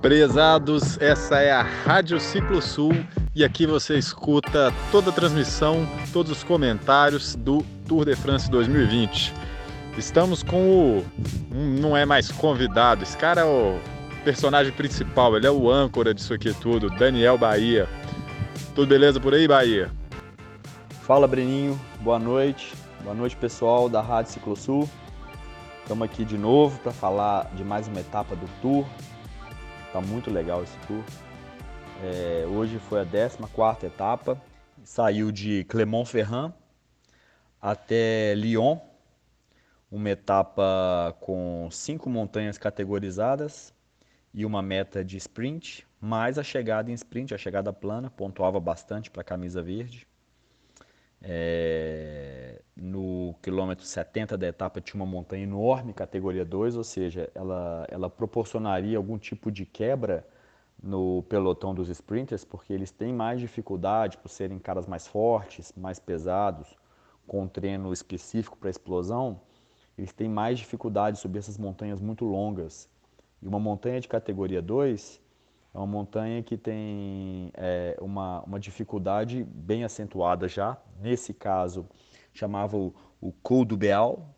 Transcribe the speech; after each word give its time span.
Prezados, 0.00 0.96
essa 1.00 1.40
é 1.40 1.50
a 1.50 1.60
Rádio 1.60 2.20
Ciclo 2.20 2.62
Sul 2.62 2.92
e 3.34 3.42
aqui 3.42 3.66
você 3.66 3.98
escuta 3.98 4.72
toda 4.92 5.10
a 5.10 5.12
transmissão, 5.12 5.84
todos 6.12 6.30
os 6.30 6.44
comentários 6.44 7.34
do 7.34 7.64
Tour 7.84 8.04
de 8.04 8.14
France 8.14 8.48
2020. 8.48 9.34
Estamos 9.96 10.44
com 10.44 11.00
o. 11.00 11.04
Não 11.50 11.96
é 11.96 12.06
mais 12.06 12.30
convidado, 12.30 13.02
esse 13.02 13.16
cara 13.16 13.40
é 13.40 13.44
o 13.44 13.80
personagem 14.22 14.72
principal, 14.72 15.36
ele 15.36 15.48
é 15.48 15.50
o 15.50 15.68
âncora 15.68 16.14
disso 16.14 16.32
aqui 16.32 16.54
tudo, 16.54 16.88
Daniel 16.90 17.36
Bahia. 17.36 17.88
Tudo 18.76 18.86
beleza 18.86 19.18
por 19.18 19.34
aí, 19.34 19.48
Bahia? 19.48 19.90
Fala, 21.02 21.26
Breninho, 21.26 21.78
boa 22.02 22.20
noite. 22.20 22.72
Boa 23.02 23.16
noite, 23.16 23.34
pessoal 23.34 23.88
da 23.88 24.00
Rádio 24.00 24.32
Ciclo 24.32 24.54
Sul. 24.54 24.88
Estamos 25.82 26.04
aqui 26.04 26.24
de 26.24 26.38
novo 26.38 26.78
para 26.78 26.92
falar 26.92 27.50
de 27.56 27.64
mais 27.64 27.88
uma 27.88 27.98
etapa 27.98 28.36
do 28.36 28.46
Tour. 28.62 28.86
Tá 29.92 30.00
muito 30.00 30.30
legal 30.30 30.62
esse 30.62 30.76
Tour. 30.86 31.02
É, 32.02 32.46
hoje 32.46 32.78
foi 32.78 33.00
a 33.00 33.06
14 33.06 33.86
etapa. 33.86 34.40
Saiu 34.84 35.30
de 35.30 35.64
Clermont-Ferrand 35.64 36.52
até 37.60 38.34
Lyon. 38.34 38.78
Uma 39.90 40.10
etapa 40.10 41.16
com 41.20 41.68
cinco 41.70 42.10
montanhas 42.10 42.58
categorizadas 42.58 43.72
e 44.34 44.44
uma 44.44 44.62
meta 44.62 45.04
de 45.04 45.16
sprint, 45.16 45.86
mais 46.00 46.38
a 46.38 46.42
chegada 46.42 46.90
em 46.90 46.94
sprint, 46.94 47.34
a 47.34 47.38
chegada 47.38 47.72
plana, 47.72 48.10
pontuava 48.10 48.60
bastante 48.60 49.10
para 49.10 49.22
a 49.22 49.24
camisa 49.24 49.62
verde. 49.62 50.07
É, 51.20 52.62
no 52.76 53.34
quilômetro 53.42 53.84
70 53.84 54.38
da 54.38 54.46
etapa 54.46 54.80
tinha 54.80 55.02
uma 55.02 55.10
montanha 55.10 55.42
enorme, 55.42 55.92
categoria 55.92 56.44
2, 56.44 56.76
ou 56.76 56.84
seja, 56.84 57.30
ela, 57.34 57.86
ela 57.90 58.08
proporcionaria 58.10 58.96
algum 58.96 59.18
tipo 59.18 59.50
de 59.50 59.66
quebra 59.66 60.26
no 60.80 61.24
pelotão 61.24 61.74
dos 61.74 61.88
sprinters, 61.88 62.44
porque 62.44 62.72
eles 62.72 62.90
têm 62.90 63.12
mais 63.12 63.40
dificuldade 63.40 64.16
por 64.18 64.28
serem 64.28 64.58
caras 64.58 64.86
mais 64.86 65.06
fortes, 65.08 65.72
mais 65.76 65.98
pesados, 65.98 66.76
com 67.26 67.46
treino 67.48 67.92
específico 67.92 68.56
para 68.56 68.70
explosão, 68.70 69.40
eles 69.98 70.12
têm 70.12 70.28
mais 70.28 70.58
dificuldade 70.58 71.16
de 71.16 71.22
subir 71.22 71.40
essas 71.40 71.58
montanhas 71.58 72.00
muito 72.00 72.24
longas. 72.24 72.88
E 73.42 73.48
uma 73.48 73.58
montanha 73.58 74.00
de 74.00 74.08
categoria 74.08 74.62
2 74.62 75.20
é 75.78 75.80
uma 75.80 75.86
montanha 75.86 76.42
que 76.42 76.56
tem 76.56 77.52
é, 77.54 77.96
uma, 78.00 78.40
uma 78.42 78.58
dificuldade 78.58 79.44
bem 79.44 79.84
acentuada 79.84 80.48
já. 80.48 80.76
Nesse 81.00 81.32
caso, 81.32 81.88
chamava 82.34 82.76
o, 82.76 82.92
o 83.20 83.32
Col 83.32 83.64
du 83.64 83.76
Béal, 83.76 84.34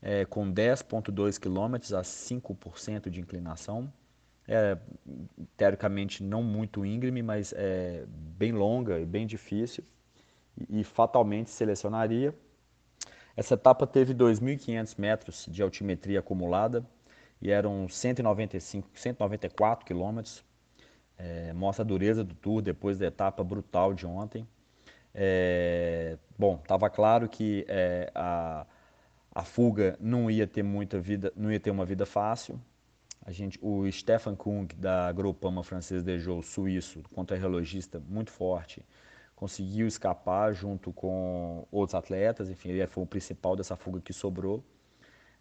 é, 0.00 0.24
com 0.24 0.50
10,2 0.50 1.38
km 1.38 1.74
a 1.94 2.02
5% 2.02 3.10
de 3.10 3.20
inclinação. 3.20 3.92
É, 4.48 4.78
teoricamente 5.56 6.22
não 6.22 6.42
muito 6.42 6.86
íngreme, 6.86 7.22
mas 7.22 7.52
é 7.54 8.06
bem 8.08 8.52
longa 8.52 8.98
e 8.98 9.04
bem 9.04 9.26
difícil. 9.26 9.84
E, 10.56 10.80
e 10.80 10.84
fatalmente 10.84 11.50
selecionaria. 11.50 12.34
Essa 13.36 13.54
etapa 13.54 13.86
teve 13.86 14.14
2.500 14.14 14.94
metros 14.98 15.46
de 15.50 15.62
altimetria 15.62 16.20
acumulada 16.20 16.82
e 17.42 17.50
eram 17.50 17.86
195, 17.88 18.88
194 18.94 19.84
quilômetros 19.84 20.42
é, 21.18 21.52
mostra 21.52 21.82
a 21.84 21.86
dureza 21.86 22.24
do 22.24 22.34
Tour 22.34 22.62
depois 22.62 22.98
da 22.98 23.06
etapa 23.06 23.42
brutal 23.44 23.94
de 23.94 24.06
ontem. 24.06 24.46
É, 25.14 26.16
bom, 26.38 26.58
estava 26.62 26.88
claro 26.88 27.28
que 27.28 27.64
é, 27.68 28.10
a, 28.14 28.66
a 29.34 29.44
fuga 29.44 29.96
não 30.00 30.30
ia 30.30 30.46
ter 30.46 30.62
muita 30.62 31.00
vida, 31.00 31.32
não 31.36 31.52
ia 31.52 31.60
ter 31.60 31.70
uma 31.70 31.84
vida 31.84 32.06
fácil. 32.06 32.60
A 33.24 33.30
gente, 33.30 33.58
o 33.62 33.90
Stefan 33.90 34.34
Kung 34.34 34.66
da 34.76 35.12
Groupama 35.12 35.62
francês 35.62 36.02
de 36.02 36.18
Jeux 36.18 36.44
suíço, 36.46 37.02
contra-relogista 37.14 38.00
muito 38.08 38.32
forte, 38.32 38.84
conseguiu 39.36 39.86
escapar 39.86 40.52
junto 40.52 40.92
com 40.92 41.66
outros 41.70 41.94
atletas. 41.94 42.50
Enfim, 42.50 42.70
ele 42.70 42.86
foi 42.86 43.04
o 43.04 43.06
principal 43.06 43.54
dessa 43.54 43.76
fuga 43.76 44.00
que 44.00 44.12
sobrou. 44.12 44.64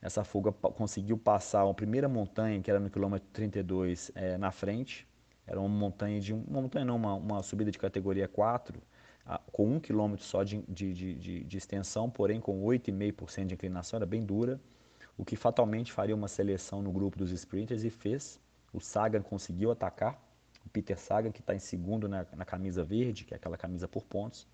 Essa 0.01 0.23
fuga 0.23 0.51
conseguiu 0.51 1.17
passar 1.17 1.67
a 1.67 1.73
primeira 1.73 2.09
montanha, 2.09 2.59
que 2.61 2.69
era 2.69 2.79
no 2.79 2.89
quilômetro 2.89 3.27
32, 3.31 4.11
é, 4.15 4.37
na 4.37 4.51
frente, 4.51 5.07
era 5.45 5.59
uma 5.59 5.69
montanha 5.69 6.19
de 6.19 6.33
uma 6.33 6.61
montanha 6.61 6.85
não, 6.85 6.95
uma, 6.95 7.13
uma 7.15 7.43
subida 7.43 7.71
de 7.71 7.77
categoria 7.77 8.27
4, 8.27 8.81
com 9.51 9.75
um 9.75 9.79
quilômetro 9.79 10.25
só 10.25 10.43
de, 10.43 10.61
de, 10.67 10.93
de, 10.93 11.43
de, 11.43 11.57
extensão, 11.57 12.09
porém 12.09 12.39
com 12.39 12.63
8,5% 12.63 13.45
de 13.45 13.53
inclinação, 13.53 13.97
era 13.97 14.05
bem 14.05 14.23
dura, 14.23 14.59
o 15.17 15.23
que 15.23 15.35
fatalmente 15.35 15.91
faria 15.91 16.15
uma 16.15 16.27
seleção 16.27 16.81
no 16.81 16.91
grupo 16.91 17.17
dos 17.17 17.31
sprinters 17.31 17.83
e 17.83 17.89
fez. 17.89 18.39
O 18.73 18.79
Sagan 18.79 19.21
conseguiu 19.21 19.71
atacar, 19.71 20.19
o 20.65 20.69
Peter 20.69 20.97
Sagan, 20.97 21.31
que 21.31 21.41
está 21.41 21.53
em 21.53 21.59
segundo 21.59 22.07
na, 22.07 22.25
na, 22.35 22.45
camisa 22.45 22.83
verde, 22.83 23.25
que 23.25 23.33
é 23.33 23.37
aquela 23.37 23.57
camisa 23.57 23.87
por 23.87 24.03
pontos, 24.03 24.47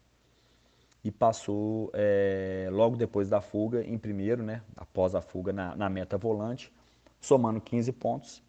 e 1.03 1.11
passou 1.11 1.89
é, 1.93 2.67
logo 2.71 2.97
depois 2.97 3.29
da 3.29 3.39
fuga, 3.39 3.83
em 3.83 3.97
primeiro, 3.97 4.43
né, 4.43 4.61
após 4.75 5.15
a 5.15 5.21
fuga 5.21 5.53
na, 5.53 5.75
na 5.75 5.89
meta 5.89 6.17
volante, 6.17 6.73
somando 7.19 7.61
15 7.61 7.91
pontos 7.93 8.43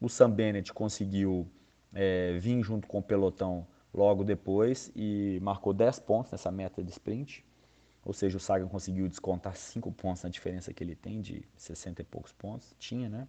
o 0.00 0.08
Sam 0.08 0.30
Bennett 0.30 0.72
conseguiu 0.72 1.48
é, 1.92 2.38
vir 2.38 2.62
junto 2.62 2.86
com 2.86 2.98
o 2.98 3.02
pelotão 3.02 3.66
logo 3.92 4.24
depois 4.24 4.90
e 4.94 5.38
marcou 5.42 5.72
10 5.72 6.00
pontos 6.00 6.32
nessa 6.32 6.50
meta 6.50 6.82
de 6.82 6.90
sprint. 6.90 7.44
Ou 8.02 8.14
seja, 8.14 8.38
o 8.38 8.40
Sagan 8.40 8.66
conseguiu 8.66 9.08
descontar 9.08 9.54
5 9.54 9.92
pontos 9.92 10.22
na 10.22 10.30
diferença 10.30 10.72
que 10.72 10.82
ele 10.82 10.94
tem 10.94 11.20
de 11.20 11.44
60 11.56 12.00
e 12.00 12.04
poucos 12.04 12.32
pontos. 12.32 12.74
Tinha, 12.78 13.08
né? 13.08 13.28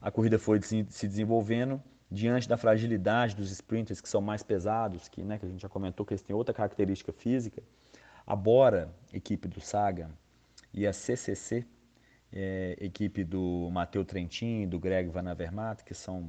A 0.00 0.10
corrida 0.10 0.38
foi 0.38 0.60
se 0.62 1.06
desenvolvendo 1.06 1.82
diante 2.10 2.48
da 2.48 2.56
fragilidade 2.56 3.36
dos 3.36 3.50
sprinters 3.50 4.00
que 4.00 4.08
são 4.08 4.22
mais 4.22 4.42
pesados, 4.42 5.08
que, 5.08 5.22
né, 5.22 5.38
que 5.38 5.44
a 5.44 5.48
gente 5.48 5.60
já 5.60 5.68
comentou 5.68 6.06
que 6.06 6.14
eles 6.14 6.22
têm 6.22 6.34
outra 6.34 6.54
característica 6.54 7.12
física. 7.12 7.62
A 8.26 8.34
Bora, 8.34 8.94
equipe 9.12 9.48
do 9.48 9.60
Sagan, 9.60 10.10
e 10.72 10.86
a 10.86 10.92
CCC, 10.92 11.66
é, 12.32 12.76
equipe 12.80 13.24
do 13.24 13.68
Matheus 13.70 14.06
Trentin, 14.06 14.68
do 14.68 14.78
Greg 14.78 15.08
Van 15.08 15.28
Avermaet, 15.30 15.84
que 15.84 15.94
são 15.94 16.28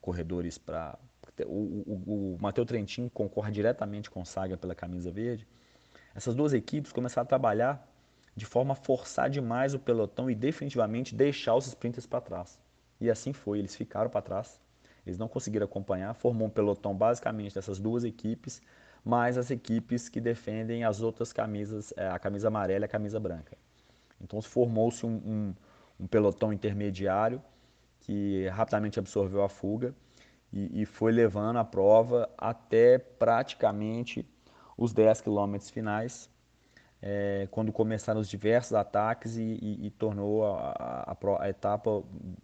corredores 0.00 0.58
para. 0.58 0.98
O, 1.44 1.44
o, 1.46 2.34
o 2.34 2.38
Matheus 2.40 2.66
Trentin 2.66 3.08
concorre 3.08 3.52
diretamente 3.52 4.10
com 4.10 4.22
o 4.22 4.26
Saga 4.26 4.56
pela 4.56 4.74
camisa 4.74 5.10
verde. 5.10 5.46
Essas 6.14 6.34
duas 6.34 6.52
equipes 6.52 6.92
começaram 6.92 7.24
a 7.24 7.28
trabalhar 7.28 7.88
de 8.34 8.44
forma 8.44 8.72
a 8.72 8.76
forçar 8.76 9.30
demais 9.30 9.74
o 9.74 9.78
pelotão 9.78 10.30
e 10.30 10.34
definitivamente 10.34 11.14
deixar 11.14 11.54
os 11.54 11.66
sprinters 11.66 12.06
para 12.06 12.20
trás. 12.20 12.58
E 13.00 13.10
assim 13.10 13.32
foi, 13.32 13.58
eles 13.58 13.76
ficaram 13.76 14.10
para 14.10 14.22
trás, 14.22 14.60
eles 15.06 15.18
não 15.18 15.28
conseguiram 15.28 15.64
acompanhar, 15.64 16.12
formou 16.14 16.48
um 16.48 16.50
pelotão 16.50 16.94
basicamente 16.94 17.54
dessas 17.54 17.78
duas 17.78 18.04
equipes, 18.04 18.60
mais 19.04 19.38
as 19.38 19.50
equipes 19.50 20.08
que 20.08 20.20
defendem 20.20 20.84
as 20.84 21.00
outras 21.00 21.32
camisas, 21.32 21.92
é, 21.96 22.08
a 22.08 22.18
camisa 22.18 22.48
amarela 22.48 22.84
e 22.84 22.86
a 22.86 22.88
camisa 22.88 23.20
branca. 23.20 23.56
Então 24.20 24.40
formou-se 24.42 25.04
um, 25.06 25.10
um, 25.10 25.54
um, 26.00 26.06
pelotão 26.06 26.52
intermediário 26.52 27.42
que 28.00 28.46
rapidamente 28.48 28.98
absorveu 28.98 29.42
a 29.42 29.48
fuga 29.48 29.94
e, 30.52 30.82
e 30.82 30.86
foi 30.86 31.12
levando 31.12 31.58
a 31.58 31.64
prova 31.64 32.28
até 32.36 32.98
praticamente 32.98 34.26
os 34.76 34.92
10 34.92 35.20
quilômetros 35.20 35.70
finais, 35.70 36.30
é, 37.02 37.48
quando 37.50 37.72
começaram 37.72 38.20
os 38.20 38.28
diversos 38.28 38.74
ataques 38.74 39.36
e, 39.36 39.42
e, 39.42 39.86
e 39.86 39.90
tornou 39.90 40.46
a, 40.46 40.72
a, 41.12 41.42
a, 41.42 41.48
etapa 41.48 42.02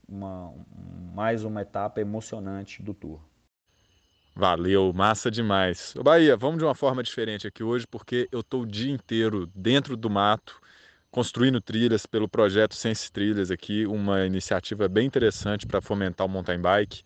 uma, 0.09 0.53
mais 1.15 1.45
uma 1.45 1.63
etapa 1.63 2.01
emocionante 2.01 2.83
do 2.83 2.93
Tour. 2.93 3.21
Valeu, 4.37 4.93
massa 4.93 5.31
demais. 5.31 5.95
Ô 5.97 6.03
Bahia, 6.03 6.37
vamos 6.37 6.59
de 6.59 6.65
uma 6.65 6.75
forma 6.75 7.05
diferente 7.05 7.47
aqui 7.47 7.63
hoje, 7.63 7.87
porque 7.87 8.29
eu 8.33 8.41
estou 8.41 8.63
o 8.63 8.67
dia 8.67 8.93
inteiro 8.93 9.47
dentro 9.55 9.97
do 9.97 10.11
mato, 10.11 10.61
construindo 11.15 11.61
trilhas 11.61 12.07
pelo 12.07 12.29
projeto 12.29 12.75
Sense 12.75 13.13
Trilhas 13.13 13.49
aqui, 13.49 13.87
uma 13.87 14.27
iniciativa 14.27 14.89
bem 14.89 15.07
interessante 15.07 15.65
para 15.65 15.81
fomentar 15.81 16.27
o 16.27 16.29
mountain 16.29 16.61
bike. 16.61 17.05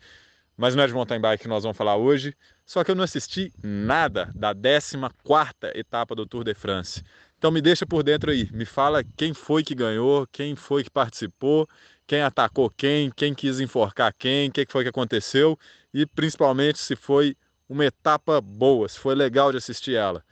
Mas 0.56 0.74
não 0.74 0.82
é 0.82 0.86
de 0.86 0.94
mountain 0.94 1.20
bike 1.20 1.42
que 1.42 1.48
nós 1.48 1.62
vamos 1.62 1.76
falar 1.76 1.98
hoje, 1.98 2.34
só 2.64 2.82
que 2.82 2.90
eu 2.90 2.94
não 2.94 3.04
assisti 3.04 3.52
nada 3.62 4.32
da 4.34 4.54
14ª 4.54 5.76
etapa 5.76 6.14
do 6.14 6.24
Tour 6.24 6.42
de 6.42 6.54
France. 6.54 7.04
Então 7.36 7.50
me 7.50 7.60
deixa 7.60 7.84
por 7.84 8.02
dentro 8.02 8.30
aí, 8.30 8.48
me 8.50 8.64
fala 8.64 9.04
quem 9.04 9.34
foi 9.34 9.62
que 9.62 9.74
ganhou, 9.74 10.26
quem 10.32 10.56
foi 10.56 10.84
que 10.84 10.90
participou, 10.90 11.68
quem 12.06 12.22
atacou 12.22 12.70
quem, 12.70 13.10
quem 13.10 13.34
quis 13.34 13.60
enforcar 13.60 14.14
quem, 14.18 14.48
o 14.48 14.52
que 14.52 14.64
foi 14.70 14.84
que 14.84 14.88
aconteceu 14.88 15.58
e 15.92 16.06
principalmente 16.06 16.78
se 16.78 16.96
foi 16.96 17.36
uma 17.68 17.84
etapa 17.84 18.40
boa, 18.40 18.88
se 18.88 18.98
foi 18.98 19.14
legal 19.14 19.52
de 19.52 19.58
assistir 19.58 19.96
ela. 19.96 20.24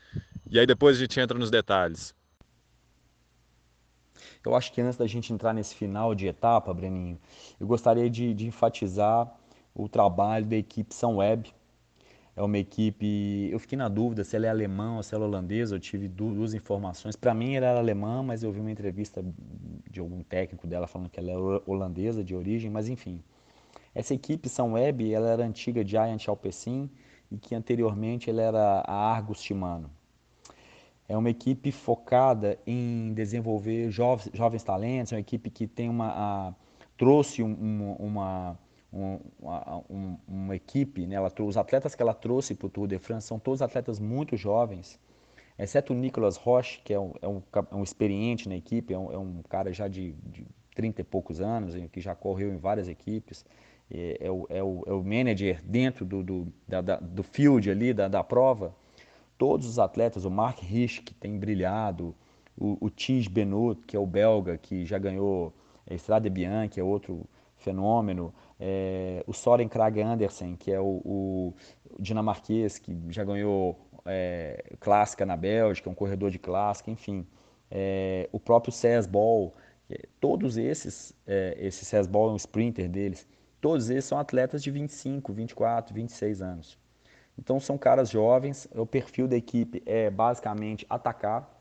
E 0.50 0.58
aí 0.58 0.66
depois 0.66 0.96
a 0.96 1.00
gente 1.00 1.20
entra 1.20 1.38
nos 1.38 1.50
detalhes. 1.50 2.15
Eu 4.46 4.54
acho 4.54 4.72
que 4.72 4.80
antes 4.80 4.96
da 4.96 5.06
gente 5.08 5.32
entrar 5.32 5.52
nesse 5.52 5.74
final 5.74 6.14
de 6.14 6.28
etapa, 6.28 6.72
Breninho, 6.72 7.18
eu 7.58 7.66
gostaria 7.66 8.08
de, 8.08 8.32
de 8.32 8.46
enfatizar 8.46 9.28
o 9.74 9.88
trabalho 9.88 10.46
da 10.46 10.56
equipe 10.56 10.94
São 10.94 11.16
Web. 11.16 11.52
É 12.36 12.42
uma 12.42 12.56
equipe, 12.56 13.48
eu 13.50 13.58
fiquei 13.58 13.76
na 13.76 13.88
dúvida 13.88 14.22
se 14.22 14.36
ela 14.36 14.46
é 14.46 14.48
alemã 14.48 14.96
ou 14.98 15.02
se 15.02 15.14
ela 15.14 15.24
é 15.24 15.26
holandesa, 15.26 15.74
eu 15.74 15.80
tive 15.80 16.06
duas 16.06 16.54
informações. 16.54 17.16
Para 17.16 17.34
mim 17.34 17.54
ela 17.54 17.66
era 17.66 17.78
alemã, 17.80 18.22
mas 18.22 18.44
eu 18.44 18.52
vi 18.52 18.60
uma 18.60 18.70
entrevista 18.70 19.24
de 19.90 19.98
algum 19.98 20.22
técnico 20.22 20.66
dela 20.66 20.86
falando 20.86 21.10
que 21.10 21.18
ela 21.18 21.32
é 21.32 21.62
holandesa 21.66 22.22
de 22.22 22.34
origem, 22.34 22.70
mas 22.70 22.88
enfim. 22.88 23.20
Essa 23.92 24.14
equipe 24.14 24.48
São 24.48 24.74
Web, 24.74 25.12
ela 25.12 25.28
era 25.28 25.44
antiga 25.44 25.84
Giant 25.84 26.28
Alpecin 26.28 26.88
e 27.32 27.36
que 27.36 27.52
anteriormente 27.52 28.30
ela 28.30 28.42
era 28.42 28.84
a 28.86 28.94
Argus 28.94 29.42
Shimano. 29.42 29.90
É 31.08 31.16
uma 31.16 31.30
equipe 31.30 31.70
focada 31.70 32.58
em 32.66 33.12
desenvolver 33.14 33.90
jovens, 33.90 34.30
jovens 34.34 34.62
talentos, 34.62 35.12
é 35.12 35.16
uma 35.16 35.20
equipe 35.20 35.50
que 35.50 35.66
tem 35.66 35.88
uma, 35.88 36.08
a, 36.08 36.54
trouxe 36.96 37.42
um, 37.42 37.96
uma, 37.98 38.58
um, 38.92 39.20
uma, 39.40 39.84
um, 39.88 40.16
uma, 40.26 40.56
equipe, 40.56 41.06
né? 41.06 41.16
ela, 41.16 41.32
os 41.40 41.56
atletas 41.56 41.94
que 41.94 42.02
ela 42.02 42.14
trouxe 42.14 42.54
para 42.54 42.66
o 42.66 42.70
Tour 42.70 42.88
de 42.88 42.98
France 42.98 43.28
são 43.28 43.38
todos 43.38 43.62
atletas 43.62 44.00
muito 44.00 44.36
jovens, 44.36 44.98
exceto 45.58 45.92
o 45.92 45.96
Nicolas 45.96 46.36
Roche, 46.36 46.80
que 46.82 46.92
é 46.92 46.98
um, 46.98 47.12
é 47.22 47.28
um, 47.28 47.42
é 47.70 47.74
um 47.74 47.82
experiente 47.82 48.48
na 48.48 48.56
equipe, 48.56 48.92
é 48.92 48.98
um, 48.98 49.12
é 49.12 49.18
um 49.18 49.42
cara 49.48 49.72
já 49.72 49.86
de, 49.86 50.12
de 50.24 50.46
30 50.74 51.00
e 51.00 51.04
poucos 51.04 51.40
anos, 51.40 51.74
que 51.90 52.00
já 52.00 52.14
correu 52.14 52.52
em 52.52 52.56
várias 52.56 52.88
equipes, 52.88 53.44
é, 53.90 54.18
é, 54.20 54.30
o, 54.30 54.46
é, 54.48 54.62
o, 54.62 54.82
é 54.86 54.92
o 54.92 55.02
manager 55.02 55.62
dentro 55.64 56.04
do, 56.04 56.22
do, 56.22 56.52
da, 56.66 56.80
da, 56.80 56.96
do 56.96 57.22
field 57.22 57.70
ali, 57.70 57.92
da, 57.94 58.08
da 58.08 58.22
prova. 58.24 58.74
Todos 59.38 59.66
os 59.66 59.78
atletas, 59.78 60.24
o 60.24 60.30
Mark 60.30 60.60
Rich, 60.60 61.02
que 61.02 61.14
tem 61.14 61.38
brilhado, 61.38 62.14
o, 62.56 62.86
o 62.86 62.90
Benot, 63.30 63.80
que 63.86 63.96
é 63.96 63.98
o 63.98 64.06
belga, 64.06 64.56
que 64.56 64.84
já 64.86 64.98
ganhou 64.98 65.52
a 65.88 65.94
Estrada 65.94 66.28
Bianchi, 66.30 66.80
é 66.80 66.84
outro 66.84 67.26
fenômeno, 67.56 68.32
é, 68.58 69.22
o 69.26 69.32
Soren 69.32 69.68
Krag 69.68 70.00
Andersen, 70.00 70.56
que 70.56 70.72
é 70.72 70.80
o, 70.80 71.02
o, 71.04 71.54
dinamarquês, 71.98 72.78
que 72.78 72.96
já 73.10 73.24
ganhou 73.24 73.78
é, 74.06 74.72
clássica 74.80 75.26
na 75.26 75.36
Bélgica, 75.36 75.90
um 75.90 75.94
corredor 75.94 76.30
de 76.30 76.38
clássica, 76.38 76.90
enfim. 76.90 77.26
É, 77.70 78.28
o 78.32 78.40
próprio 78.40 78.72
Cés 78.72 79.06
Ball, 79.06 79.52
todos 80.20 80.56
esses, 80.56 81.14
é, 81.26 81.56
esse 81.58 81.84
Cés 81.84 82.06
Ball 82.06 82.30
é 82.30 82.32
um 82.32 82.36
sprinter 82.36 82.88
deles, 82.88 83.26
todos 83.60 83.90
eles 83.90 84.04
são 84.04 84.18
atletas 84.18 84.62
de 84.62 84.70
25, 84.70 85.32
24, 85.32 85.94
26 85.94 86.42
anos. 86.42 86.78
Então 87.38 87.60
são 87.60 87.76
caras 87.76 88.08
jovens, 88.10 88.66
o 88.74 88.86
perfil 88.86 89.28
da 89.28 89.36
equipe 89.36 89.82
é 89.84 90.10
basicamente 90.10 90.86
atacar. 90.88 91.54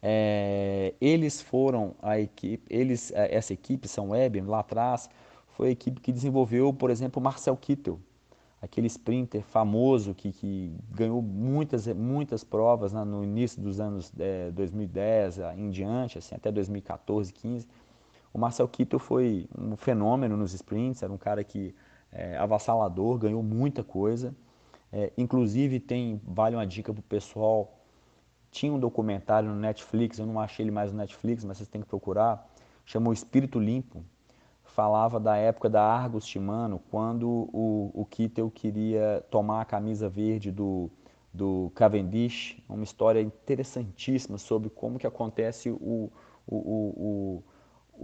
É, 0.00 0.94
eles 1.00 1.42
foram 1.42 1.94
a 2.00 2.20
equipe, 2.20 2.64
eles, 2.70 3.10
é, 3.12 3.34
essa 3.34 3.52
equipe, 3.52 3.88
São 3.88 4.10
Web, 4.10 4.40
lá 4.42 4.60
atrás, 4.60 5.10
foi 5.48 5.68
a 5.68 5.70
equipe 5.72 6.00
que 6.00 6.12
desenvolveu, 6.12 6.72
por 6.72 6.88
exemplo, 6.88 7.20
Marcel 7.20 7.56
Kittel, 7.56 7.98
aquele 8.62 8.86
sprinter 8.86 9.42
famoso 9.42 10.14
que, 10.14 10.30
que 10.30 10.72
ganhou 10.90 11.20
muitas, 11.20 11.88
muitas 11.88 12.44
provas 12.44 12.92
né, 12.92 13.02
no 13.04 13.24
início 13.24 13.60
dos 13.60 13.80
anos 13.80 14.12
é, 14.18 14.52
2010 14.52 15.38
em 15.56 15.70
diante, 15.70 16.18
assim, 16.18 16.34
até 16.34 16.52
2014, 16.52 17.32
15. 17.32 17.66
O 18.32 18.38
Marcel 18.38 18.68
Kittel 18.68 19.00
foi 19.00 19.48
um 19.58 19.76
fenômeno 19.76 20.36
nos 20.36 20.54
sprints, 20.54 21.02
era 21.02 21.12
um 21.12 21.18
cara 21.18 21.42
que 21.42 21.74
é, 22.12 22.36
avassalador, 22.36 23.18
ganhou 23.18 23.42
muita 23.42 23.82
coisa. 23.82 24.34
É, 24.92 25.12
inclusive 25.18 25.80
tem, 25.80 26.20
vale 26.24 26.56
uma 26.56 26.66
dica 26.66 26.92
para 26.92 27.00
o 27.00 27.02
pessoal, 27.02 27.78
tinha 28.50 28.72
um 28.72 28.78
documentário 28.78 29.48
no 29.48 29.56
Netflix, 29.56 30.18
eu 30.18 30.26
não 30.26 30.40
achei 30.40 30.64
ele 30.64 30.70
mais 30.70 30.90
no 30.92 30.98
Netflix, 30.98 31.44
mas 31.44 31.58
vocês 31.58 31.68
têm 31.68 31.82
que 31.82 31.86
procurar, 31.86 32.48
chamou 32.86 33.12
Espírito 33.12 33.58
Limpo, 33.58 34.02
falava 34.64 35.20
da 35.20 35.36
época 35.36 35.68
da 35.68 35.82
Argus 35.82 36.26
Shimano, 36.26 36.80
quando 36.90 37.28
o, 37.52 37.90
o 37.94 38.04
Kittel 38.06 38.50
queria 38.50 39.24
tomar 39.30 39.60
a 39.60 39.64
camisa 39.64 40.08
verde 40.08 40.50
do, 40.50 40.90
do 41.32 41.70
Cavendish, 41.74 42.62
uma 42.68 42.84
história 42.84 43.20
interessantíssima 43.20 44.38
sobre 44.38 44.70
como 44.70 44.98
que 44.98 45.06
acontece 45.06 45.70
o, 45.70 46.10
o, 46.46 46.56
o, 46.56 46.94
o 46.96 47.42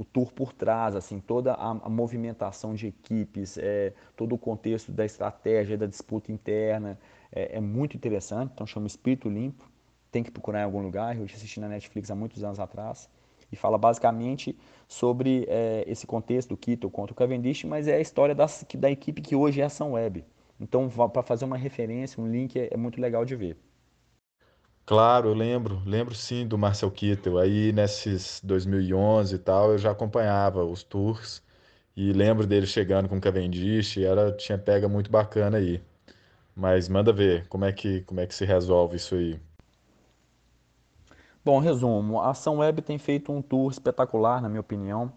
tour 0.03 0.33
por 0.33 0.53
trás, 0.53 0.97
assim, 0.97 1.21
toda 1.21 1.53
a, 1.53 1.71
a 1.71 1.89
movimentação 1.91 2.75
de 2.75 2.87
equipes, 2.87 3.59
é, 3.59 3.93
todo 4.17 4.35
o 4.35 4.39
contexto 4.39 4.91
da 4.91 5.05
estratégia, 5.05 5.77
da 5.77 5.87
disputa 5.87 6.33
interna, 6.33 6.99
é, 7.31 7.59
é, 7.59 7.61
muito 7.61 7.97
interessante, 7.97 8.53
então 8.55 8.67
chama 8.67 8.87
Espírito 8.87 9.29
Limpo, 9.29 9.71
tem 10.11 10.23
que 10.23 10.31
procurar 10.31 10.61
em 10.61 10.65
algum 10.65 10.81
lugar, 10.81 11.17
eu 11.17 11.25
assisti 11.25 11.61
na 11.61 11.69
Netflix 11.69 12.11
há 12.11 12.15
muitos 12.15 12.43
anos 12.43 12.59
atrás, 12.59 13.11
e 13.53 13.57
fala 13.57 13.79
basicamente 13.79 14.57
sobre 14.89 15.47
é, 15.49 15.85
esse 15.87 16.07
contexto 16.07 16.49
do 16.49 16.57
Kittel 16.57 16.91
contra 16.91 17.13
o 17.13 17.17
Cavendish, 17.17 17.65
mas 17.65 17.87
é 17.87 17.97
a 17.97 18.01
história 18.01 18.35
da, 18.35 18.47
da 18.79 18.91
equipe 18.91 19.23
que 19.23 19.37
hoje 19.37 19.61
é 19.61 19.65
a 19.65 19.67
Ação 19.67 19.93
Web. 19.93 20.25
Então, 20.61 20.89
para 20.89 21.23
fazer 21.23 21.45
uma 21.45 21.57
referência, 21.57 22.23
um 22.23 22.31
link, 22.31 22.59
é, 22.59 22.69
é 22.73 22.77
muito 22.77 23.01
legal 23.01 23.25
de 23.25 23.37
ver. 23.37 23.57
Claro, 24.87 25.31
eu 25.31 25.35
lembro, 25.35 25.83
lembro 25.87 26.15
sim 26.15 26.47
do 26.47 26.59
Marcel 26.59 26.91
Kittel. 26.91 27.39
Aí 27.39 27.73
nesses 27.73 28.41
2011 28.45 29.35
e 29.37 29.39
tal, 29.39 29.73
eu 29.73 29.79
já 29.79 29.91
acompanhava 29.91 30.65
os 30.65 30.83
tours 30.83 31.43
e 31.97 32.13
lembro 32.13 32.47
dele 32.47 32.67
chegando 32.67 33.09
com 33.09 33.17
o 33.17 33.21
Cavendish, 33.21 33.99
era 33.99 34.33
tinha 34.33 34.59
pega 34.59 34.89
muito 34.89 35.11
bacana 35.11 35.59
aí. 35.59 35.83
Mas 36.57 36.89
manda 36.89 37.13
ver 37.13 37.49
como 37.49 37.65
é 37.65 37.73
que 37.73 38.03
como 38.03 38.21
é 38.21 38.27
que 38.27 38.35
se 38.35 38.45
resolve 38.45 38.97
isso 38.97 39.15
aí. 39.17 39.41
Bom, 41.45 41.59
resumo, 41.61 42.21
a 42.21 42.31
Ação 42.31 42.59
Web 42.59 42.83
tem 42.83 42.99
feito 42.99 43.31
um 43.33 43.43
tour 43.43 43.71
espetacular, 43.71 44.41
na 44.41 44.49
minha 44.49 44.61
opinião. 44.61 45.13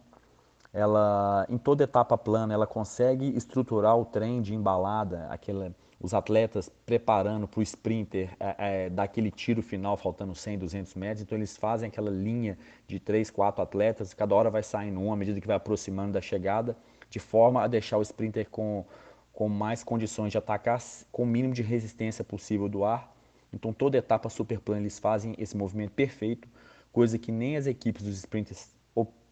Ela, 0.74 1.46
em 1.50 1.58
toda 1.58 1.84
etapa 1.84 2.18
plana, 2.18 2.54
ela 2.54 2.68
consegue 2.68 3.36
estruturar 3.36 3.98
o 3.98 4.06
trem 4.06 4.42
de 4.42 4.54
embalada, 4.54 5.28
aquela 5.30 5.74
os 6.00 6.14
atletas 6.14 6.70
preparando 6.86 7.48
para 7.48 7.60
o 7.60 7.64
sprinter 7.64 8.30
é, 8.40 8.56
é, 8.58 8.90
daquele 8.90 9.32
tiro 9.32 9.62
final, 9.62 9.98
faltando 9.98 10.36
100, 10.36 10.60
200 10.60 10.96
metros. 10.96 11.22
Então 11.22 11.38
eles 11.38 11.58
fazem 11.58 11.88
aquela 11.88 12.10
linha 12.10 12.58
de 12.88 13.00
3, 13.00 13.30
4 13.30 13.62
atletas, 13.62 14.14
cada 14.14 14.36
hora 14.36 14.50
vai 14.50 14.64
saindo 14.64 15.00
um 15.00 15.12
à 15.12 15.16
medida 15.16 15.42
que 15.42 15.48
vai 15.48 15.56
aproximando 15.56 16.14
da 16.14 16.22
chegada, 16.22 16.78
de 17.10 17.20
forma 17.20 17.64
a 17.64 17.68
deixar 17.68 17.98
o 17.98 18.02
sprinter 18.02 18.48
com, 18.50 18.86
com 19.34 19.50
mais 19.50 19.84
condições 19.84 20.32
de 20.32 20.38
atacar 20.38 20.82
com 21.12 21.24
o 21.24 21.28
mínimo 21.28 21.54
de 21.54 21.64
resistência 21.64 22.24
possível 22.24 22.70
do 22.70 22.84
ar. 22.84 23.16
Então 23.52 23.74
toda 23.74 23.98
etapa 23.98 24.30
super 24.30 24.60
plana 24.60 24.82
eles 24.82 25.00
fazem 25.00 25.34
esse 25.38 25.58
movimento 25.58 25.92
perfeito, 25.92 26.48
coisa 26.92 27.18
que 27.18 27.32
nem 27.32 27.58
as 27.58 27.66
equipes 27.66 28.04
dos 28.04 28.18
sprinters 28.18 28.76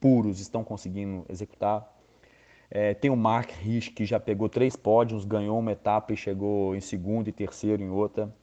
puros 0.06 0.40
estão 0.40 0.64
conseguindo 0.64 1.26
executar. 1.28 1.92
É, 2.70 2.94
tem 2.94 3.12
o 3.12 3.16
Mark 3.16 3.52
Rich, 3.52 3.92
que 3.92 4.06
já 4.06 4.20
pegou 4.20 4.50
três 4.50 4.76
pódios, 4.76 5.26
ganhou 5.26 5.60
uma 5.60 5.72
etapa 5.72 6.14
e 6.14 6.18
chegou 6.18 6.76
em 6.76 6.82
segundo 6.82 7.28
e 7.28 7.32
terceiro 7.32 7.82
em 7.82 7.90
outra. 7.90 8.34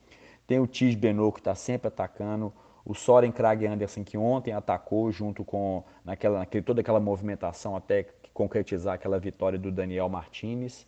Tem 0.47 0.59
o 0.59 0.67
Tis 0.67 0.95
Benot, 0.95 1.35
que 1.35 1.41
está 1.41 1.55
sempre 1.55 1.89
atacando. 1.89 2.53
O 2.85 2.95
Soren 2.95 3.31
Krag 3.31 3.65
Andersen, 3.67 4.03
que 4.03 4.19
ontem 4.19 4.53
atacou 4.53 5.11
junto 5.13 5.45
com 5.45 5.85
naquela, 6.05 6.41
naquele, 6.41 6.65
toda 6.65 6.81
aquela 6.81 6.99
movimentação 6.99 7.77
até 7.77 8.07
concretizar 8.35 8.95
aquela 8.95 9.21
vitória 9.21 9.59
do 9.59 9.71
Daniel 9.71 10.09
Martinez. 10.09 10.87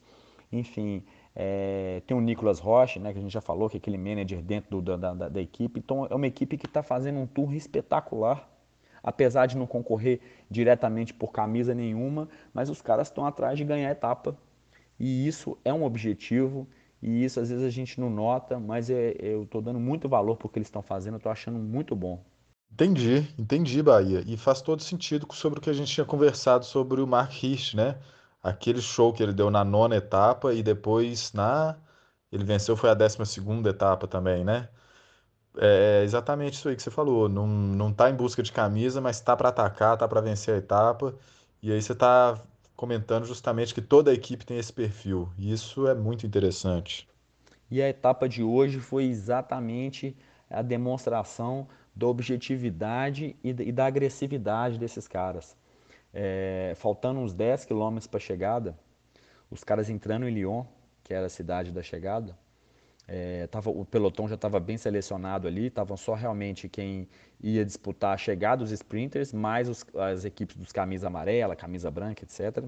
Enfim, 0.50 1.04
é, 1.36 2.02
tem 2.06 2.16
o 2.16 2.20
Nicolas 2.20 2.58
Rocha, 2.58 2.98
né, 2.98 3.12
que 3.12 3.18
a 3.18 3.22
gente 3.22 3.32
já 3.32 3.40
falou, 3.40 3.68
que 3.68 3.76
é 3.76 3.78
aquele 3.78 3.98
manager 3.98 4.42
dentro 4.42 4.80
do, 4.80 4.96
da, 4.96 5.14
da, 5.14 5.28
da 5.28 5.40
equipe. 5.40 5.80
Então, 5.80 6.06
é 6.06 6.14
uma 6.14 6.26
equipe 6.26 6.56
que 6.56 6.66
está 6.66 6.82
fazendo 6.82 7.18
um 7.18 7.26
tour 7.26 7.54
espetacular 7.54 8.48
apesar 9.04 9.46
de 9.46 9.56
não 9.56 9.66
concorrer 9.66 10.20
diretamente 10.50 11.12
por 11.12 11.30
camisa 11.30 11.74
nenhuma, 11.74 12.28
mas 12.54 12.70
os 12.70 12.80
caras 12.80 13.08
estão 13.08 13.26
atrás 13.26 13.58
de 13.58 13.64
ganhar 13.64 13.90
etapa. 13.90 14.36
E 14.98 15.28
isso 15.28 15.58
é 15.64 15.72
um 15.72 15.84
objetivo, 15.84 16.66
e 17.02 17.22
isso 17.24 17.38
às 17.38 17.50
vezes 17.50 17.64
a 17.64 17.70
gente 17.70 18.00
não 18.00 18.08
nota, 18.08 18.58
mas 18.58 18.88
é, 18.88 19.14
eu 19.20 19.42
estou 19.42 19.60
dando 19.60 19.78
muito 19.78 20.08
valor 20.08 20.36
para 20.36 20.46
o 20.46 20.48
que 20.48 20.58
eles 20.58 20.68
estão 20.68 20.82
fazendo, 20.82 21.18
estou 21.18 21.30
achando 21.30 21.58
muito 21.58 21.94
bom. 21.94 22.24
Entendi, 22.72 23.28
entendi, 23.38 23.82
Bahia. 23.82 24.24
E 24.26 24.36
faz 24.36 24.60
todo 24.60 24.82
sentido 24.82 25.26
sobre 25.32 25.58
o 25.58 25.62
que 25.62 25.70
a 25.70 25.72
gente 25.72 25.92
tinha 25.92 26.04
conversado 26.04 26.64
sobre 26.64 27.00
o 27.00 27.06
Mark 27.06 27.30
Rich, 27.30 27.76
né? 27.76 27.98
Aquele 28.42 28.80
show 28.80 29.12
que 29.12 29.22
ele 29.22 29.32
deu 29.32 29.50
na 29.50 29.64
nona 29.64 29.96
etapa 29.96 30.52
e 30.52 30.62
depois 30.62 31.32
na. 31.32 31.76
Ele 32.32 32.42
venceu, 32.42 32.76
foi 32.76 32.90
a 32.90 32.94
décima 32.94 33.24
segunda 33.24 33.70
etapa 33.70 34.08
também, 34.08 34.44
né? 34.44 34.68
É 35.56 36.02
exatamente 36.02 36.54
isso 36.54 36.68
aí 36.68 36.76
que 36.76 36.82
você 36.82 36.90
falou. 36.90 37.28
Não, 37.28 37.46
não 37.46 37.92
tá 37.92 38.10
em 38.10 38.14
busca 38.14 38.42
de 38.42 38.52
camisa, 38.52 39.00
mas 39.00 39.20
tá 39.20 39.36
para 39.36 39.50
atacar, 39.50 39.96
tá 39.96 40.08
para 40.08 40.20
vencer 40.20 40.54
a 40.54 40.58
etapa. 40.58 41.14
E 41.62 41.72
aí 41.72 41.80
você 41.80 41.94
tá 41.94 42.40
comentando 42.76 43.24
justamente 43.24 43.74
que 43.74 43.80
toda 43.80 44.10
a 44.10 44.14
equipe 44.14 44.44
tem 44.44 44.58
esse 44.58 44.72
perfil. 44.72 45.28
E 45.38 45.52
isso 45.52 45.86
é 45.86 45.94
muito 45.94 46.26
interessante. 46.26 47.08
E 47.70 47.80
a 47.80 47.88
etapa 47.88 48.28
de 48.28 48.42
hoje 48.42 48.80
foi 48.80 49.04
exatamente 49.04 50.16
a 50.50 50.62
demonstração 50.62 51.66
da 51.94 52.06
objetividade 52.06 53.36
e 53.42 53.72
da 53.72 53.86
agressividade 53.86 54.78
desses 54.78 55.06
caras. 55.06 55.56
É, 56.12 56.74
faltando 56.76 57.20
uns 57.20 57.32
10 57.32 57.64
quilômetros 57.64 58.06
para 58.06 58.18
a 58.18 58.20
chegada, 58.20 58.76
os 59.50 59.64
caras 59.64 59.88
entrando 59.88 60.28
em 60.28 60.34
Lyon, 60.34 60.64
que 61.02 61.14
era 61.14 61.26
a 61.26 61.30
cidade 61.30 61.72
da 61.72 61.82
chegada, 61.82 62.36
é, 63.06 63.46
tava, 63.48 63.70
o 63.70 63.84
pelotão 63.84 64.26
já 64.26 64.34
estava 64.34 64.58
bem 64.58 64.78
selecionado 64.78 65.46
ali, 65.46 65.66
estavam 65.66 65.96
só 65.96 66.14
realmente 66.14 66.68
quem 66.68 67.08
ia 67.40 67.64
disputar 67.64 68.14
a 68.14 68.16
chegada 68.16 68.62
dos 68.62 68.70
sprinters, 68.70 69.32
mais 69.32 69.68
os, 69.68 69.84
as 69.96 70.24
equipes 70.24 70.56
dos 70.56 70.72
camisa 70.72 71.08
amarela, 71.08 71.54
camisa 71.54 71.90
branca, 71.90 72.24
etc. 72.24 72.64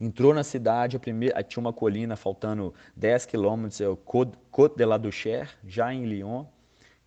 Entrou 0.00 0.32
na 0.32 0.44
cidade, 0.44 0.96
a 0.96 1.00
primeira, 1.00 1.42
tinha 1.42 1.60
uma 1.60 1.72
colina 1.72 2.16
faltando 2.16 2.72
10 2.96 3.26
quilômetros, 3.26 3.80
é 3.80 3.88
o 3.88 3.96
Côte, 3.96 4.76
de 4.76 4.84
la 4.86 4.96
Duchère, 4.96 5.50
já 5.66 5.92
em 5.92 6.06
Lyon, 6.06 6.46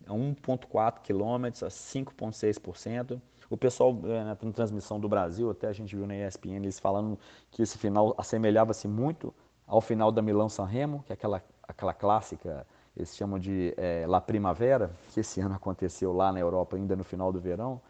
1,4 0.06 1.00
quilômetros 1.02 1.62
a 1.62 1.68
5,6%. 1.68 3.20
O 3.50 3.56
pessoal 3.56 3.98
é, 4.04 4.24
na 4.24 4.36
transmissão 4.36 5.00
do 5.00 5.08
Brasil, 5.08 5.50
até 5.50 5.68
a 5.68 5.72
gente 5.72 5.96
viu 5.96 6.06
na 6.06 6.14
ESPN, 6.14 6.56
eles 6.56 6.78
falando 6.78 7.18
que 7.50 7.62
esse 7.62 7.76
final 7.78 8.14
assemelhava-se 8.18 8.86
muito 8.86 9.34
ao 9.66 9.80
final 9.80 10.12
da 10.12 10.22
Milão-San 10.22 10.64
Remo, 10.64 11.02
que 11.04 11.12
é 11.12 11.14
aquela, 11.14 11.42
aquela 11.66 11.92
clássica, 11.92 12.66
eles 12.96 13.16
chamam 13.16 13.38
de 13.38 13.74
é, 13.76 14.04
La 14.06 14.20
Primavera, 14.20 14.90
que 15.12 15.20
esse 15.20 15.40
ano 15.42 15.54
aconteceu 15.54 16.12
lá 16.12 16.32
na 16.32 16.40
Europa 16.40 16.76
ainda 16.76 16.94
no 16.94 17.04
final 17.04 17.32
do 17.32 17.40
verão, 17.40 17.80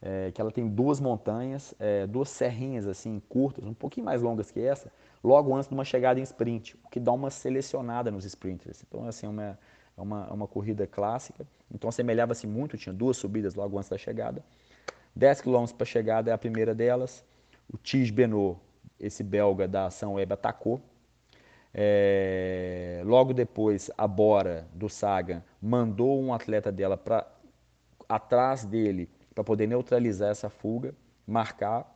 é, 0.00 0.30
que 0.30 0.40
ela 0.40 0.50
tem 0.50 0.68
duas 0.68 1.00
montanhas, 1.00 1.74
é, 1.78 2.06
duas 2.06 2.28
serrinhas 2.28 2.86
assim 2.86 3.20
curtas, 3.28 3.64
um 3.64 3.74
pouquinho 3.74 4.06
mais 4.06 4.22
longas 4.22 4.50
que 4.50 4.60
essa, 4.60 4.92
logo 5.22 5.54
antes 5.54 5.68
de 5.68 5.74
uma 5.74 5.84
chegada 5.84 6.20
em 6.20 6.22
sprint, 6.22 6.76
o 6.84 6.88
que 6.88 7.00
dá 7.00 7.12
uma 7.12 7.30
selecionada 7.30 8.10
nos 8.10 8.24
sprinters. 8.24 8.84
Então, 8.86 9.08
assim, 9.08 9.26
é 9.26 9.28
uma, 9.28 9.58
é 9.96 10.00
uma, 10.00 10.26
é 10.30 10.32
uma 10.32 10.46
corrida 10.46 10.86
clássica. 10.86 11.46
Então, 11.70 11.88
assemelhava-se 11.88 12.46
muito, 12.46 12.76
tinha 12.76 12.92
duas 12.92 13.16
subidas 13.16 13.54
logo 13.54 13.76
antes 13.76 13.90
da 13.90 13.98
chegada. 13.98 14.44
10 15.16 15.40
km 15.40 15.64
para 15.76 15.82
a 15.82 15.86
chegada 15.86 16.30
é 16.30 16.32
a 16.32 16.38
primeira 16.38 16.74
delas. 16.74 17.24
O 17.72 17.76
Tige 17.76 18.12
Benoit, 18.12 18.56
esse 19.00 19.24
belga 19.24 19.66
da 19.66 19.86
ação 19.86 20.14
web, 20.14 20.32
atacou. 20.32 20.80
É, 21.72 23.02
logo 23.04 23.32
depois, 23.32 23.90
a 23.96 24.06
Bora, 24.06 24.66
do 24.72 24.88
Sagan, 24.88 25.42
mandou 25.60 26.20
um 26.20 26.32
atleta 26.32 26.72
dela 26.72 26.96
para 26.96 27.26
atrás 28.08 28.64
dele 28.64 29.08
para 29.34 29.44
poder 29.44 29.66
neutralizar 29.66 30.30
essa 30.30 30.48
fuga, 30.48 30.94
marcar, 31.26 31.94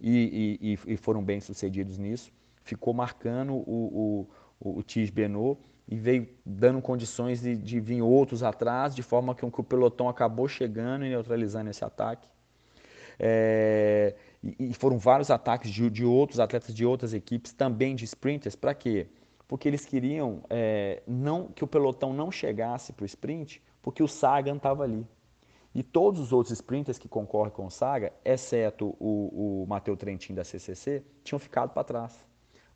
e, 0.00 0.58
e, 0.60 0.92
e, 0.92 0.96
foram 0.96 1.22
bem 1.22 1.40
sucedidos 1.40 1.98
nisso. 1.98 2.32
Ficou 2.62 2.94
marcando 2.94 3.54
o, 3.54 4.26
o, 4.60 4.70
o, 4.78 4.82
Tige 4.82 5.10
Benoit 5.10 5.58
e 5.88 5.96
veio 5.96 6.28
dando 6.46 6.80
condições 6.80 7.40
de, 7.40 7.56
de 7.56 7.80
vir 7.80 8.02
outros 8.02 8.42
atrás, 8.42 8.94
de 8.94 9.02
forma 9.02 9.34
que, 9.34 9.50
que 9.50 9.60
o 9.60 9.64
pelotão 9.64 10.08
acabou 10.08 10.46
chegando 10.46 11.04
e 11.04 11.08
neutralizando 11.08 11.70
esse 11.70 11.84
ataque. 11.84 12.28
É, 13.18 14.14
e, 14.42 14.70
e, 14.70 14.74
foram 14.74 14.98
vários 14.98 15.30
ataques 15.30 15.70
de, 15.70 15.88
de, 15.90 16.04
outros 16.04 16.38
atletas 16.40 16.74
de 16.74 16.84
outras 16.84 17.12
equipes, 17.14 17.52
também 17.52 17.94
de 17.94 18.04
sprinters, 18.04 18.54
para 18.54 18.74
quê? 18.74 19.08
Porque 19.46 19.66
eles 19.66 19.84
queriam 19.84 20.42
é, 20.48 21.02
não 21.06 21.48
que 21.48 21.64
o 21.64 21.66
pelotão 21.66 22.12
não 22.12 22.30
chegasse 22.30 22.92
para 22.92 23.02
o 23.02 23.06
sprint, 23.06 23.62
porque 23.82 24.02
o 24.02 24.08
Sagan 24.08 24.56
estava 24.56 24.84
ali. 24.84 25.06
E 25.74 25.82
todos 25.82 26.20
os 26.20 26.32
outros 26.32 26.52
sprinters 26.52 26.98
que 26.98 27.08
concorrem 27.08 27.52
com 27.52 27.66
o 27.66 27.70
Saga, 27.70 28.12
exceto 28.24 28.96
o, 28.98 29.62
o 29.62 29.66
Matheus 29.66 29.98
Trentin 29.98 30.34
da 30.34 30.44
CCC, 30.44 31.04
tinham 31.22 31.38
ficado 31.38 31.72
para 31.72 31.84
trás 31.84 32.28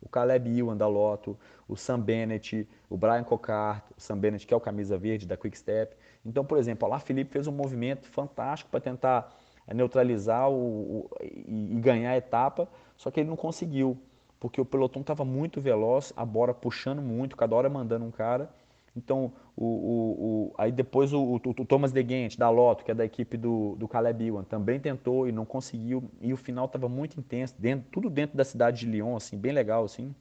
o 0.03 0.09
Caleb 0.09 0.59
Ewan 0.59 0.75
da 0.75 0.87
Lotto, 0.87 1.39
o 1.67 1.77
Sam 1.77 2.01
Bennett, 2.01 2.67
o 2.89 2.97
Brian 2.97 3.23
Cocart, 3.23 3.85
o 3.97 4.01
Sam 4.01 4.17
Bennett 4.17 4.45
que 4.45 4.53
é 4.53 4.57
o 4.57 4.59
camisa 4.59 4.97
verde 4.97 5.25
da 5.25 5.37
Quick 5.37 5.57
Step. 5.57 5.95
Então, 6.25 6.43
por 6.43 6.57
exemplo, 6.57 6.87
lá 6.89 6.99
Felipe 6.99 7.31
fez 7.31 7.47
um 7.47 7.51
movimento 7.53 8.07
fantástico 8.07 8.69
para 8.69 8.81
tentar 8.81 9.33
neutralizar 9.71 10.49
o, 10.49 10.55
o, 10.55 11.09
e, 11.21 11.79
ganhar 11.79 12.11
a 12.11 12.17
etapa, 12.17 12.67
só 12.97 13.11
que 13.11 13.19
ele 13.19 13.29
não 13.29 13.35
conseguiu, 13.35 13.97
porque 14.39 14.59
o 14.59 14.65
pelotão 14.65 15.01
estava 15.01 15.23
muito 15.23 15.61
veloz, 15.61 16.11
a 16.17 16.25
Bora 16.25 16.53
puxando 16.53 17.01
muito, 17.01 17.37
cada 17.37 17.55
hora 17.55 17.69
mandando 17.69 18.05
um 18.05 18.11
cara, 18.11 18.49
então, 18.95 19.33
o, 19.55 19.65
o, 19.65 20.45
o, 20.47 20.53
aí 20.57 20.71
depois 20.71 21.13
o, 21.13 21.35
o, 21.35 21.65
Thomas 21.65 21.91
De 21.91 22.05
Gent, 22.07 22.37
da 22.37 22.49
Lotto, 22.49 22.85
que 22.85 22.91
é 22.91 22.93
da 22.93 23.03
equipe 23.03 23.37
do, 23.37 23.75
do 23.75 23.87
Caleb 23.87 24.27
Ewan, 24.27 24.43
também 24.43 24.79
tentou 24.79 25.27
e 25.27 25.31
não 25.31 25.45
conseguiu. 25.45 26.03
E 26.21 26.31
o 26.31 26.37
final 26.37 26.65
estava 26.65 26.87
muito 26.87 27.19
intenso, 27.19 27.55
dentro, 27.57 27.87
tudo 27.91 28.09
dentro 28.09 28.37
da 28.37 28.43
cidade 28.43 28.81
de 28.81 28.85
Lyon, 28.85 29.15
assim, 29.15 29.37
bem 29.37 29.51
legal, 29.51 29.83
assim. 29.83 30.13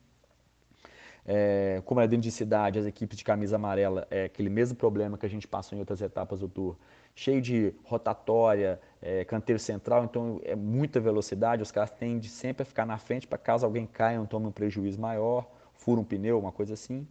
É, 1.25 1.81
como 1.85 2.01
é 2.01 2.09
dentro 2.09 2.23
de 2.23 2.31
cidade, 2.33 2.79
as 2.79 2.87
equipes 2.87 3.17
de 3.17 3.25
camisa 3.25 3.57
amarela, 3.57 4.07
é 4.11 4.25
aquele 4.25 4.51
mesmo 4.51 4.77
problema 4.77 5.17
que 5.17 5.25
a 5.25 5.29
gente 5.29 5.47
passou 5.47 5.77
em 5.77 5.81
outras 5.81 6.01
etapas 6.01 6.41
do 6.41 6.49
Tour. 6.49 6.77
Cheio 7.15 7.41
de 7.41 7.75
rotatória, 7.85 8.81
é, 9.01 9.25
canteiro 9.25 9.61
central, 9.61 10.05
então 10.05 10.41
é 10.45 10.57
muita 10.57 10.99
velocidade, 10.99 11.63
os 11.63 11.71
caras 11.71 11.91
tendem 11.91 12.29
sempre 12.29 12.63
a 12.63 12.67
ficar 12.67 12.87
na 12.87 12.99
frente 12.99 13.27
para 13.27 13.39
caso 13.39 13.65
alguém 13.65 13.87
caia, 13.87 14.19
não 14.19 14.27
tome 14.27 14.47
um 14.47 14.53
prejuízo 14.53 15.01
maior, 15.01 15.47
fura 15.75 16.01
um 16.01 16.05
pneu, 16.05 16.39
uma 16.39 16.53
coisa 16.53 16.75
assim. 16.75 17.07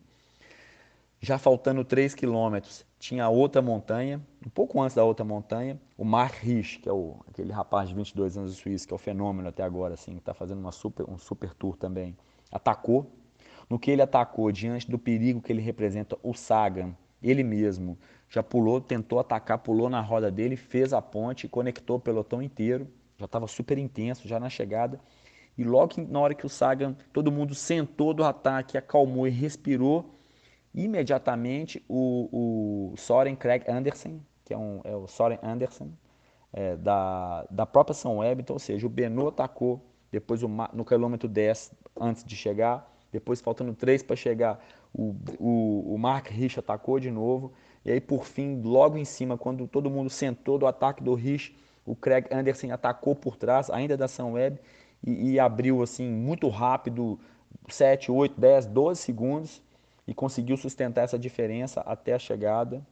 Já 1.23 1.37
faltando 1.37 1.85
3 1.85 2.15
quilômetros, 2.15 2.83
tinha 2.97 3.29
outra 3.29 3.61
montanha, 3.61 4.19
um 4.43 4.49
pouco 4.49 4.81
antes 4.81 4.95
da 4.95 5.03
outra 5.03 5.23
montanha, 5.23 5.79
o 5.95 6.03
Mark 6.03 6.33
Rich, 6.35 6.79
que 6.79 6.89
é 6.89 6.91
o, 6.91 7.17
aquele 7.29 7.51
rapaz 7.51 7.89
de 7.89 7.95
22 7.95 8.37
anos 8.37 8.55
do 8.55 8.59
Suíço, 8.59 8.87
que 8.87 8.93
é 8.93 8.95
o 8.95 8.97
fenômeno 8.97 9.47
até 9.47 9.61
agora, 9.61 9.93
assim, 9.93 10.13
que 10.13 10.19
está 10.19 10.33
fazendo 10.33 10.57
uma 10.57 10.71
super, 10.71 11.07
um 11.07 11.19
super 11.19 11.53
tour 11.53 11.77
também, 11.77 12.17
atacou. 12.51 13.07
No 13.71 13.79
que 13.79 13.89
ele 13.89 14.01
atacou, 14.01 14.51
diante 14.51 14.91
do 14.91 14.99
perigo 14.99 15.41
que 15.41 15.49
ele 15.49 15.61
representa, 15.61 16.17
o 16.21 16.33
Sagan, 16.33 16.93
ele 17.23 17.41
mesmo, 17.41 17.97
já 18.27 18.43
pulou, 18.43 18.81
tentou 18.81 19.17
atacar, 19.17 19.59
pulou 19.59 19.89
na 19.89 20.01
roda 20.01 20.29
dele, 20.29 20.57
fez 20.57 20.91
a 20.91 21.01
ponte, 21.01 21.47
conectou 21.47 21.95
o 21.95 21.99
pelotão 22.01 22.41
inteiro, 22.41 22.85
já 23.17 23.23
estava 23.23 23.47
super 23.47 23.77
intenso, 23.77 24.27
já 24.27 24.41
na 24.41 24.49
chegada. 24.49 24.99
E 25.57 25.63
logo 25.63 25.93
na 26.01 26.19
hora 26.19 26.35
que 26.35 26.45
o 26.45 26.49
Sagan, 26.49 26.97
todo 27.13 27.31
mundo 27.31 27.55
sentou 27.55 28.13
do 28.13 28.25
ataque, 28.25 28.77
acalmou 28.77 29.25
e 29.25 29.31
respirou, 29.31 30.19
imediatamente 30.75 31.81
o, 31.87 32.91
o 32.91 32.97
Soren 32.97 33.37
Craig 33.37 33.63
Andersen, 33.69 34.21
que 34.43 34.53
é, 34.53 34.57
um, 34.57 34.81
é 34.83 34.93
o 34.93 35.07
Soren 35.07 35.39
Andersen, 35.41 35.97
é, 36.51 36.75
da, 36.75 37.47
da 37.49 37.65
própria 37.65 37.93
São 37.93 38.17
Web, 38.17 38.41
então, 38.41 38.53
ou 38.53 38.59
seja, 38.59 38.85
o 38.85 38.89
Beno 38.89 39.29
atacou, 39.29 39.81
depois 40.11 40.43
o, 40.43 40.49
no 40.73 40.83
quilômetro 40.83 41.29
10 41.29 41.71
antes 41.97 42.25
de 42.25 42.35
chegar, 42.35 42.90
depois 43.11 43.41
faltando 43.41 43.73
3 43.73 44.03
para 44.03 44.15
chegar, 44.15 44.63
o, 44.93 45.15
o, 45.39 45.95
o 45.95 45.97
Mark 45.97 46.27
Rich 46.27 46.59
atacou 46.59 46.99
de 46.99 47.11
novo, 47.11 47.53
e 47.83 47.91
aí 47.91 47.99
por 47.99 48.25
fim, 48.25 48.61
logo 48.61 48.97
em 48.97 49.05
cima, 49.05 49.37
quando 49.37 49.67
todo 49.67 49.89
mundo 49.89 50.09
sentou 50.09 50.57
do 50.57 50.65
ataque 50.67 51.03
do 51.03 51.13
Rich, 51.13 51.55
o 51.85 51.95
Craig 51.95 52.27
Anderson 52.31 52.71
atacou 52.71 53.15
por 53.15 53.35
trás, 53.35 53.69
ainda 53.69 53.97
da 53.97 54.07
São 54.07 54.33
Web, 54.33 54.59
e, 55.03 55.31
e 55.31 55.39
abriu 55.39 55.81
assim 55.81 56.09
muito 56.09 56.47
rápido, 56.47 57.19
7, 57.67 58.11
8, 58.11 58.39
10, 58.39 58.65
12 58.67 59.01
segundos, 59.01 59.61
e 60.07 60.13
conseguiu 60.13 60.57
sustentar 60.57 61.03
essa 61.03 61.17
diferença 61.17 61.81
até 61.81 62.13
a 62.13 62.19
chegada 62.19 62.85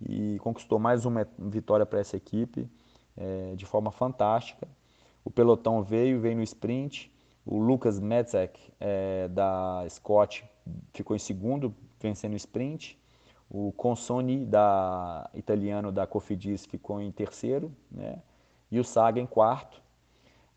e 0.00 0.38
conquistou 0.40 0.78
mais 0.78 1.04
uma 1.04 1.28
vitória 1.38 1.86
para 1.86 2.00
essa 2.00 2.16
equipe 2.16 2.68
é, 3.16 3.54
de 3.56 3.64
forma 3.64 3.90
fantástica. 3.90 4.66
O 5.24 5.30
pelotão 5.30 5.82
veio, 5.82 6.20
veio 6.20 6.36
no 6.36 6.42
sprint. 6.42 7.12
O 7.46 7.58
Lucas 7.58 8.00
Metzek, 8.00 8.58
é, 8.80 9.28
da 9.28 9.84
Scott, 9.88 10.44
ficou 10.92 11.14
em 11.14 11.18
segundo, 11.18 11.74
vencendo 12.00 12.32
o 12.32 12.36
sprint. 12.36 12.98
O 13.50 13.70
Consoni, 13.72 14.46
da, 14.46 15.28
italiano 15.34 15.92
da 15.92 16.06
Cofidis, 16.06 16.64
ficou 16.64 17.00
em 17.00 17.12
terceiro. 17.12 17.70
Né? 17.90 18.18
E 18.70 18.80
o 18.80 18.84
Saga 18.84 19.20
em 19.20 19.26
quarto. 19.26 19.82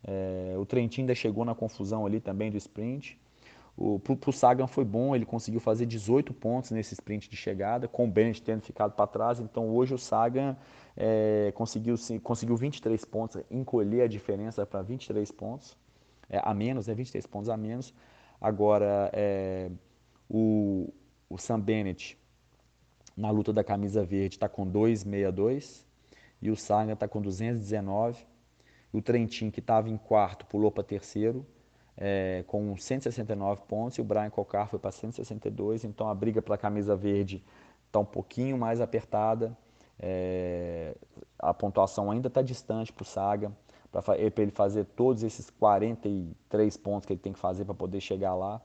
É, 0.02 0.54
o 0.56 0.64
Trentin 0.64 1.02
ainda 1.02 1.14
chegou 1.14 1.44
na 1.44 1.54
confusão 1.54 2.06
ali 2.06 2.20
também 2.20 2.50
do 2.50 2.56
sprint. 2.56 3.18
O 3.80 4.00
Sagan 4.32 4.66
foi 4.66 4.84
bom, 4.84 5.14
ele 5.14 5.24
conseguiu 5.24 5.60
fazer 5.60 5.86
18 5.86 6.34
pontos 6.34 6.72
nesse 6.72 6.94
sprint 6.94 7.30
de 7.30 7.36
chegada, 7.36 7.86
com 7.86 8.06
o 8.06 8.10
Bennett 8.10 8.42
tendo 8.42 8.60
ficado 8.60 8.92
para 8.92 9.06
trás. 9.06 9.38
Então 9.38 9.68
hoje 9.68 9.94
o 9.94 9.98
Sagan 9.98 10.56
é, 10.96 11.52
conseguiu, 11.54 11.94
conseguiu 12.20 12.56
23 12.56 13.04
pontos, 13.04 13.40
encolher 13.48 14.02
a 14.02 14.08
diferença 14.08 14.66
para 14.66 14.82
23 14.82 15.30
pontos 15.30 15.76
é, 16.28 16.40
a 16.42 16.52
menos, 16.54 16.86
né, 16.86 16.94
23 16.94 17.26
pontos 17.26 17.48
a 17.48 17.56
menos. 17.56 17.94
Agora 18.40 19.10
é, 19.12 19.70
o, 20.28 20.92
o 21.28 21.38
Sam 21.38 21.60
Bennett 21.60 22.18
na 23.16 23.30
luta 23.30 23.52
da 23.52 23.64
camisa 23.64 24.04
verde 24.04 24.36
está 24.36 24.48
com 24.48 24.70
2,62 24.70 25.84
e 26.40 26.50
o 26.50 26.56
Sagan 26.56 26.92
está 26.92 27.08
com 27.08 27.20
219. 27.20 28.26
O 28.92 29.02
Trentin, 29.02 29.50
que 29.50 29.60
estava 29.60 29.88
em 29.90 29.96
quarto, 29.96 30.46
pulou 30.46 30.70
para 30.70 30.84
terceiro 30.84 31.44
é, 31.98 32.44
com 32.46 32.76
169 32.76 33.62
pontos. 33.66 33.98
E 33.98 34.00
o 34.00 34.04
Brian 34.04 34.30
Cocar 34.30 34.68
foi 34.68 34.78
para 34.78 34.92
162, 34.92 35.84
então 35.84 36.08
a 36.08 36.14
briga 36.14 36.40
pela 36.40 36.56
camisa 36.56 36.94
verde 36.94 37.44
está 37.86 37.98
um 37.98 38.04
pouquinho 38.04 38.56
mais 38.56 38.80
apertada, 38.80 39.56
é, 39.98 40.94
a 41.38 41.52
pontuação 41.52 42.10
ainda 42.10 42.28
está 42.28 42.40
distante 42.40 42.92
para 42.92 43.02
o 43.02 43.06
Saga, 43.06 43.52
para 43.90 44.18
ele 44.18 44.50
fazer 44.50 44.84
todos 44.84 45.22
esses 45.22 45.50
43 45.50 46.76
pontos 46.76 47.06
que 47.06 47.12
ele 47.12 47.20
tem 47.20 47.32
que 47.32 47.38
fazer 47.38 47.64
para 47.64 47.74
poder 47.74 48.00
chegar 48.00 48.34
lá. 48.34 48.60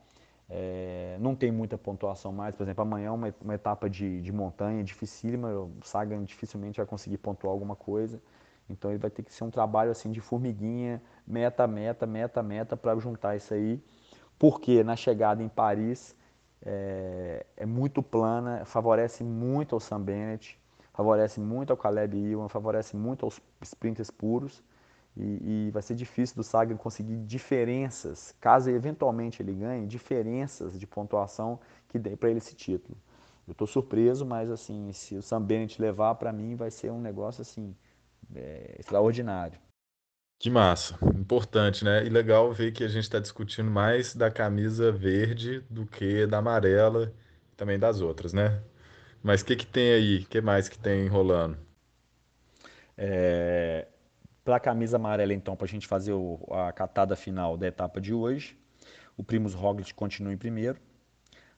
É, 0.50 1.18
não 1.20 1.36
tem 1.36 1.51
muita 1.51 1.77
pontuação 1.77 2.32
mais, 2.32 2.53
por 2.53 2.63
exemplo, 2.63 2.82
amanhã 2.82 3.08
é 3.08 3.12
uma, 3.12 3.34
uma 3.42 3.56
etapa 3.56 3.89
de, 3.89 4.22
de 4.22 4.32
montanha 4.32 4.84
dificílima, 4.84 5.50
o 5.50 5.72
Sagan 5.84 6.24
dificilmente 6.24 6.77
vai 6.77 6.86
conseguir 6.86 7.18
pontuar 7.18 7.51
alguma 7.51 7.75
coisa. 7.75 8.22
Então 8.70 8.92
ele 8.92 9.00
vai 9.00 9.10
ter 9.10 9.24
que 9.24 9.34
ser 9.34 9.44
um 9.44 9.50
trabalho 9.50 9.92
assim 9.92 10.12
de 10.12 10.22
formiguinha, 10.22 11.01
meta, 11.25 11.68
meta, 11.68 12.06
meta, 12.06 12.44
meta 12.44 12.77
para 12.77 12.98
juntar 13.00 13.36
isso 13.36 13.53
aí. 13.53 13.82
Porque 14.38 14.84
na 14.84 14.96
chegada 14.96 15.42
em 15.42 15.50
Paris 15.50 16.15
é, 16.62 17.46
é, 17.58 17.65
muito 17.65 18.01
plana, 18.01 18.63
favorece 18.65 19.24
muito 19.24 19.75
ao 19.75 19.80
Sam 19.80 20.01
Bennett, 20.01 20.60
favorece 20.94 21.39
muito 21.39 21.72
ao 21.72 21.77
Caleb 21.77 22.18
Ewan, 22.18 22.48
favorece 22.48 22.96
muito 22.96 23.25
aos 23.25 23.42
sprinters 23.62 24.12
puros. 24.12 24.63
E, 25.15 25.67
e, 25.67 25.72
vai 25.72 25.82
ser 25.84 25.96
difícil 25.96 26.36
do 26.36 26.43
Sagan 26.43 26.75
conseguir 26.75 27.17
diferenças, 27.17 28.36
caso 28.41 28.72
eventualmente 28.72 29.43
ele 29.43 29.53
ganhe, 29.53 29.86
diferenças 29.86 30.79
de 30.79 30.88
pontuação 30.88 31.60
que 31.88 32.00
dê 32.00 32.15
para 32.15 32.29
ele 32.29 32.39
esse 32.39 32.55
título. 32.55 32.98
Eu 33.48 33.51
estou 33.51 33.67
surpreso, 33.67 34.25
mas 34.25 34.50
assim, 34.50 34.91
se 34.91 35.15
o 35.15 35.22
Sam 35.22 35.41
Bennett 35.43 35.79
levar 35.79 36.15
para 36.15 36.34
mim, 36.34 36.55
vai 36.55 36.72
ser 36.72 36.91
um 36.91 37.00
negócio 37.00 37.41
assim 37.41 37.75
é 38.36 38.75
extraordinário. 38.79 39.60
Que 40.39 40.50
massa, 40.50 40.98
importante, 41.15 41.86
né? 41.86 42.05
E 42.05 42.10
legal 42.10 42.51
ver 42.51 42.72
que 42.72 42.84
a 42.84 42.88
gente 42.88 43.03
está 43.03 43.20
discutindo 43.20 43.72
mais 43.72 44.13
da 44.15 44.29
camisa 44.29 44.91
verde 44.91 45.62
do 45.70 45.86
que 45.86 46.27
da 46.27 46.39
amarela 46.39 47.13
também 47.55 47.79
das 47.79 48.01
outras, 48.01 48.34
né? 48.34 48.62
Mas 49.22 49.41
o 49.41 49.46
que 49.46 49.55
que 49.55 49.65
tem 49.65 49.93
aí? 49.93 50.17
O 50.20 50.25
que 50.27 50.41
mais 50.41 50.67
que 50.67 50.77
tem 50.77 51.08
rolando? 51.08 51.58
É, 52.98 53.88
para 54.44 54.58
a 54.58 54.60
camisa 54.60 54.98
amarela, 54.98 55.34
então, 55.34 55.56
para 55.56 55.66
a 55.66 55.70
gente 55.70 55.88
fazer 55.88 56.14
o, 56.14 56.40
a 56.52 56.72
catada 56.72 57.16
final 57.16 57.58
da 57.58 57.68
etapa 57.68 58.02
de 58.02 58.14
hoje, 58.14 58.58
o 59.16 59.24
Primus 59.24 59.54
Roglic 59.54 59.94
continua 59.94 60.34
em 60.34 60.38
primeiro. 60.38 60.80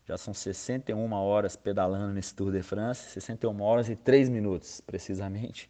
Já 0.05 0.17
são 0.17 0.33
61 0.33 1.11
horas 1.13 1.55
pedalando 1.55 2.13
nesse 2.13 2.35
Tour 2.35 2.51
de 2.51 2.61
France, 2.61 3.09
61 3.09 3.59
horas 3.61 3.89
e 3.89 3.95
3 3.95 4.29
minutos, 4.29 4.79
precisamente. 4.81 5.69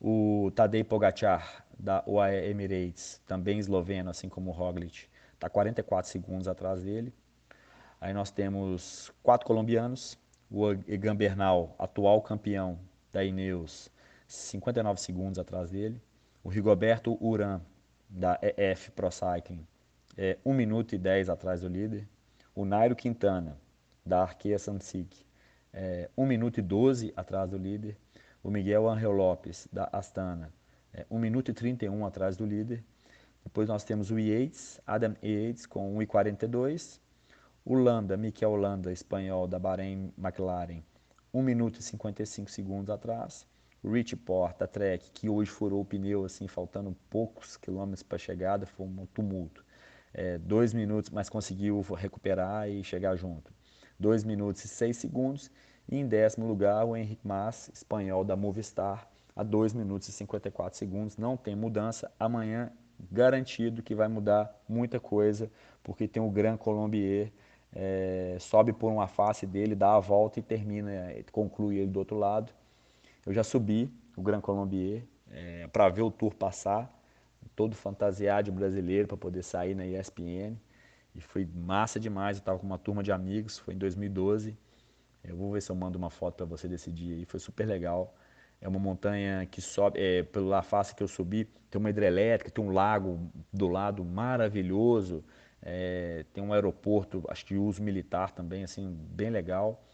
O 0.00 0.50
Tadej 0.54 0.84
Pogacar, 0.84 1.66
da 1.78 2.02
UAE 2.06 2.48
Emirates, 2.48 3.20
também 3.26 3.58
esloveno, 3.58 4.08
assim 4.08 4.28
como 4.28 4.50
o 4.50 4.54
Roglic, 4.54 5.06
está 5.34 5.50
44 5.50 6.10
segundos 6.10 6.48
atrás 6.48 6.82
dele. 6.82 7.12
Aí 8.00 8.14
nós 8.14 8.30
temos 8.30 9.12
quatro 9.22 9.46
colombianos, 9.46 10.18
o 10.50 10.70
Egan 10.88 11.14
Bernal, 11.14 11.74
atual 11.78 12.22
campeão 12.22 12.78
da 13.12 13.22
Ineos, 13.22 13.90
59 14.26 15.00
segundos 15.00 15.38
atrás 15.38 15.70
dele. 15.70 16.00
O 16.44 16.48
Rigoberto 16.48 17.16
Uran, 17.24 17.60
da 18.08 18.38
EF 18.42 18.90
Pro 18.90 19.10
Cycling, 19.10 19.66
é 20.16 20.38
1 20.44 20.52
minuto 20.52 20.94
e 20.94 20.98
10 20.98 21.30
atrás 21.30 21.60
do 21.60 21.68
líder. 21.68 22.08
O 22.54 22.64
Nairo 22.64 22.96
Quintana, 22.96 23.58
da 24.04 24.22
Arkea 24.22 24.58
Samsic, 24.58 25.24
é 25.72 26.10
1 26.16 26.26
minuto 26.26 26.58
e 26.58 26.62
12 26.62 27.12
atrás 27.16 27.50
do 27.50 27.56
líder 27.56 27.96
o 28.42 28.50
Miguel 28.50 28.88
Angel 28.88 29.12
Lopes, 29.12 29.68
da 29.72 29.88
Astana, 29.92 30.52
é, 30.92 31.06
1 31.08 31.18
minuto 31.18 31.50
e 31.50 31.54
31 31.54 32.04
atrás 32.04 32.36
do 32.36 32.44
líder. 32.44 32.82
Depois 33.44 33.68
nós 33.68 33.84
temos 33.84 34.10
o 34.10 34.18
Yates, 34.18 34.80
Adam 34.86 35.14
Yates, 35.22 35.64
com 35.64 35.96
1,42. 35.96 37.00
O 37.64 37.74
Landa, 37.74 38.16
Miquel 38.16 38.56
Landa, 38.56 38.92
espanhol, 38.92 39.46
da 39.46 39.58
Bahrein 39.58 40.12
McLaren, 40.18 40.82
1 41.32 41.42
minuto 41.42 41.78
e 41.78 41.82
55 41.82 42.50
segundos 42.50 42.90
atrás. 42.90 43.46
Rich 43.84 44.16
Porta, 44.16 44.66
Trek, 44.66 45.10
que 45.12 45.28
hoje 45.28 45.50
furou 45.50 45.80
o 45.80 45.84
pneu, 45.84 46.24
assim, 46.24 46.46
faltando 46.46 46.96
poucos 47.10 47.56
quilômetros 47.56 48.02
para 48.02 48.16
a 48.16 48.18
chegada, 48.18 48.66
foi 48.66 48.86
um 48.86 49.06
tumulto. 49.06 49.64
É, 50.14 50.38
dois 50.38 50.72
minutos, 50.72 51.10
mas 51.10 51.28
conseguiu 51.28 51.80
recuperar 51.80 52.68
e 52.68 52.84
chegar 52.84 53.16
junto. 53.16 53.52
2 54.02 54.24
minutos 54.24 54.64
e 54.64 54.68
6 54.68 54.96
segundos. 54.96 55.50
E 55.88 55.96
em 55.96 56.06
décimo 56.06 56.46
lugar, 56.46 56.84
o 56.84 56.96
Henrique 56.96 57.26
Mas, 57.26 57.70
espanhol 57.72 58.24
da 58.24 58.36
Movistar, 58.36 59.08
a 59.34 59.42
2 59.42 59.72
minutos 59.72 60.08
e 60.08 60.12
54 60.12 60.78
segundos. 60.78 61.16
Não 61.16 61.36
tem 61.36 61.54
mudança. 61.54 62.10
Amanhã, 62.18 62.70
garantido 63.10 63.82
que 63.82 63.94
vai 63.94 64.08
mudar 64.08 64.54
muita 64.68 65.00
coisa, 65.00 65.50
porque 65.82 66.06
tem 66.06 66.22
o 66.22 66.30
Gran 66.30 66.56
Colombier, 66.56 67.32
é, 67.74 68.36
sobe 68.38 68.72
por 68.72 68.92
uma 68.92 69.06
face 69.06 69.46
dele, 69.46 69.74
dá 69.74 69.94
a 69.94 70.00
volta 70.00 70.38
e 70.38 70.42
termina, 70.42 70.92
conclui 71.30 71.78
ele 71.78 71.90
do 71.90 71.98
outro 71.98 72.18
lado. 72.18 72.52
Eu 73.24 73.32
já 73.32 73.44
subi 73.44 73.92
o 74.16 74.22
Gran 74.22 74.40
Colombier 74.40 75.04
é, 75.30 75.66
para 75.68 75.88
ver 75.88 76.02
o 76.02 76.10
tour 76.10 76.34
passar, 76.34 76.90
todo 77.54 77.74
fantasiado 77.74 78.44
de 78.44 78.50
brasileiro 78.50 79.06
para 79.06 79.16
poder 79.16 79.42
sair 79.42 79.74
na 79.74 79.86
ESPN. 79.86 80.56
E 81.14 81.20
foi 81.20 81.46
massa 81.54 82.00
demais, 82.00 82.38
eu 82.38 82.40
estava 82.40 82.58
com 82.58 82.66
uma 82.66 82.78
turma 82.78 83.02
de 83.02 83.12
amigos, 83.12 83.58
foi 83.58 83.74
em 83.74 83.78
2012. 83.78 84.56
Eu 85.22 85.36
vou 85.36 85.52
ver 85.52 85.62
se 85.62 85.70
eu 85.70 85.76
mando 85.76 85.98
uma 85.98 86.10
foto 86.10 86.36
para 86.36 86.46
você 86.46 86.66
desse 86.66 86.90
dia 86.90 87.14
aí, 87.16 87.24
foi 87.24 87.38
super 87.38 87.66
legal. 87.66 88.14
É 88.60 88.68
uma 88.68 88.78
montanha 88.78 89.46
que 89.46 89.60
sobe, 89.60 90.00
é, 90.00 90.22
pela 90.22 90.62
face 90.62 90.94
que 90.94 91.02
eu 91.02 91.08
subi, 91.08 91.44
tem 91.70 91.78
uma 91.78 91.90
hidrelétrica, 91.90 92.50
tem 92.50 92.64
um 92.64 92.70
lago 92.70 93.30
do 93.52 93.68
lado 93.68 94.04
maravilhoso, 94.04 95.24
é, 95.60 96.24
tem 96.32 96.42
um 96.42 96.52
aeroporto, 96.52 97.24
acho 97.28 97.44
que 97.46 97.56
uso 97.56 97.82
militar 97.82 98.30
também, 98.32 98.64
assim, 98.64 98.96
bem 99.10 99.30
legal. 99.30 99.84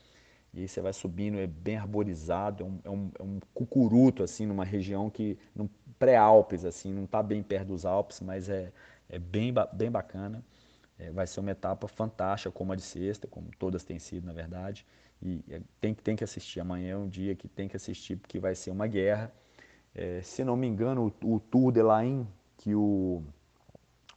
E 0.55 0.61
aí 0.61 0.69
você 0.69 0.81
vai 0.81 0.93
subindo, 0.93 1.39
é 1.39 1.47
bem 1.47 1.77
arborizado, 1.77 2.65
é 2.65 2.67
um, 2.67 2.81
é 2.85 2.91
um, 2.91 3.11
é 3.19 3.23
um 3.23 3.41
cucuruto, 3.55 4.23
assim, 4.23 4.47
numa 4.47 4.65
região 4.65 5.11
que, 5.11 5.39
no 5.55 5.69
pré-Alpes, 5.99 6.65
assim, 6.65 6.93
não 6.93 7.05
está 7.05 7.23
bem 7.23 7.43
perto 7.43 7.69
dos 7.69 7.85
Alpes, 7.85 8.21
mas 8.21 8.49
é, 8.49 8.73
é 9.09 9.19
bem, 9.19 9.53
bem 9.73 9.91
bacana. 9.91 10.43
É, 10.99 11.11
vai 11.13 11.27
ser 11.27 11.41
uma 11.41 11.51
etapa 11.51 11.87
fantástica, 11.87 12.51
como 12.51 12.73
a 12.73 12.77
de 12.77 12.83
sexta, 12.83 13.27
como 13.29 13.51
todas 13.59 13.85
têm 13.85 13.99
sido, 13.99 14.27
na 14.27 14.33
verdade. 14.33 14.85
E 15.23 15.45
é, 15.51 15.61
tem, 15.81 15.95
tem 15.95 16.17
que 16.17 16.25
assistir. 16.25 16.61
Amanhã 16.61 16.95
é 16.95 16.97
um 16.97 17.09
dia 17.09 17.35
que 17.37 17.47
tem 17.47 17.69
que 17.69 17.77
assistir, 17.77 18.17
porque 18.17 18.39
vai 18.39 18.55
ser 18.55 18.71
uma 18.71 18.87
guerra. 18.87 19.33
É, 19.95 20.21
se 20.23 20.45
não 20.45 20.57
me 20.57 20.67
engano, 20.67 21.13
o, 21.23 21.35
o 21.35 21.41
Tour 21.41 21.73
de 21.73 21.83
Lain, 21.83 22.27
que 22.57 22.75
o, 22.75 23.23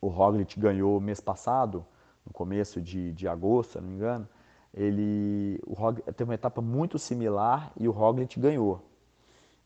o 0.02 0.08
Roglic 0.08 0.60
ganhou 0.60 1.00
mês 1.00 1.20
passado, 1.20 1.86
no 2.26 2.34
começo 2.34 2.82
de, 2.82 3.13
de 3.13 3.28
agosto, 3.28 3.74
se 3.74 3.82
não 3.82 3.88
me 3.88 3.96
engano, 3.96 4.28
ele 4.73 5.60
o 5.65 5.73
Roglic, 5.73 6.12
teve 6.13 6.29
uma 6.29 6.36
etapa 6.36 6.62
muito 6.62 6.97
similar 6.97 7.71
e 7.77 7.88
o 7.88 7.91
Roglic 7.91 8.39
ganhou. 8.39 8.81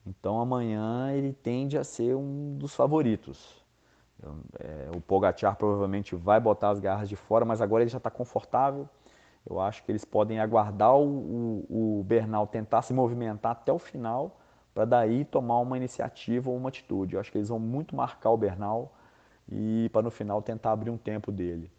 Então 0.05 0.39
amanhã 0.39 1.11
ele 1.13 1.33
tende 1.33 1.77
a 1.77 1.83
ser 1.83 2.15
um 2.15 2.57
dos 2.57 2.75
favoritos. 2.75 3.63
É, 4.59 4.89
o 4.95 5.01
Pogacar 5.01 5.55
provavelmente 5.55 6.15
vai 6.15 6.39
botar 6.39 6.69
as 6.69 6.79
garras 6.79 7.09
de 7.09 7.15
fora, 7.15 7.45
mas 7.45 7.61
agora 7.61 7.83
ele 7.83 7.89
já 7.89 7.97
está 7.97 8.09
confortável. 8.09 8.87
Eu 9.47 9.59
acho 9.59 9.83
que 9.83 9.91
eles 9.91 10.03
podem 10.03 10.39
aguardar 10.39 10.95
o, 10.95 11.65
o, 11.69 11.99
o 11.99 12.03
Bernal 12.03 12.47
tentar 12.47 12.81
se 12.81 12.93
movimentar 12.93 13.51
até 13.51 13.71
o 13.71 13.77
final 13.77 14.39
para 14.73 14.85
daí 14.85 15.23
tomar 15.23 15.59
uma 15.59 15.77
iniciativa 15.77 16.49
ou 16.49 16.57
uma 16.57 16.69
atitude. 16.69 17.15
Eu 17.15 17.19
acho 17.21 17.31
que 17.31 17.37
eles 17.37 17.49
vão 17.49 17.59
muito 17.59 17.95
marcar 17.95 18.31
o 18.31 18.37
Bernal 18.37 18.93
e 19.49 19.89
para 19.93 20.01
no 20.01 20.11
final 20.11 20.41
tentar 20.41 20.71
abrir 20.71 20.89
um 20.89 20.97
tempo 20.97 21.31
dele. 21.31 21.71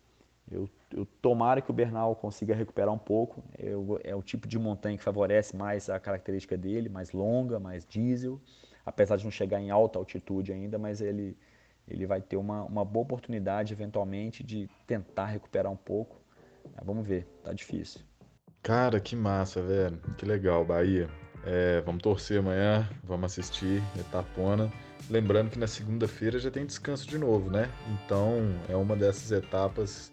Eu, 0.51 0.69
eu 0.93 1.07
tomara 1.21 1.61
que 1.61 1.71
o 1.71 1.75
Bernal 1.75 2.15
consiga 2.15 2.55
recuperar 2.55 2.93
um 2.93 2.99
pouco. 2.99 3.43
Eu, 3.59 4.01
é 4.05 4.15
o 4.15 4.23
tipo 4.23 4.47
de 4.47 4.59
montanha 4.59 4.97
que 4.97 5.03
favorece 5.03 5.57
mais 5.57 5.89
a 5.89 5.99
característica 5.99 6.57
dele, 6.57 6.89
mais 6.89 7.13
longa, 7.13 7.59
mais 7.59 7.85
diesel, 7.85 8.41
apesar 8.85 9.17
de 9.17 9.25
não 9.25 9.31
chegar 9.31 9.61
em 9.61 9.71
alta 9.71 9.99
altitude 9.99 10.53
ainda, 10.53 10.79
mas 10.79 11.01
ele, 11.01 11.37
ele 11.89 12.07
vai 12.07 12.21
ter 12.21 12.37
uma, 12.37 12.63
uma 12.65 12.85
boa 12.85 13.03
oportunidade 13.03 13.73
eventualmente 13.73 14.45
de 14.45 14.69
tentar 14.87 15.27
recuperar 15.27 15.73
um 15.73 15.77
pouco 15.77 16.25
vamos 16.85 17.07
ver, 17.07 17.27
tá 17.43 17.53
difícil. 17.53 18.01
Cara, 18.63 18.99
que 18.99 19.15
massa, 19.15 19.63
velho. 19.63 19.99
Que 20.19 20.25
legal, 20.25 20.65
Bahia. 20.65 21.09
É, 21.45 21.81
vamos 21.83 22.03
torcer 22.03 22.41
amanhã, 22.41 22.89
vamos 23.05 23.27
assistir 23.27 23.81
Etapona. 23.99 24.73
Lembrando 25.09 25.51
que 25.51 25.59
na 25.59 25.69
segunda-feira 25.69 26.39
já 26.39 26.51
tem 26.51 26.67
descanso 26.67 27.07
de 27.07 27.17
novo, 27.17 27.49
né? 27.49 27.71
Então 27.93 28.41
é 28.69 28.75
uma 28.75 28.97
dessas 28.97 29.31
etapas 29.31 30.13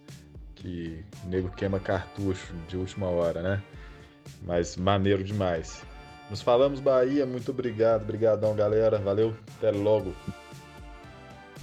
que 0.64 1.04
o 1.26 1.28
nego 1.28 1.50
queima 1.50 1.78
cartucho 1.78 2.54
de 2.70 2.78
última 2.78 3.08
hora, 3.08 3.42
né? 3.42 3.64
Mas 4.42 4.78
maneiro 4.78 5.22
demais. 5.22 5.84
Nos 6.30 6.42
falamos, 6.42 6.80
Bahia. 6.80 7.26
Muito 7.26 7.52
obrigado. 7.52 8.04
Obrigadão, 8.04 8.56
galera. 8.56 8.98
Valeu. 8.98 9.36
Até 9.58 9.72
logo. 9.72 10.16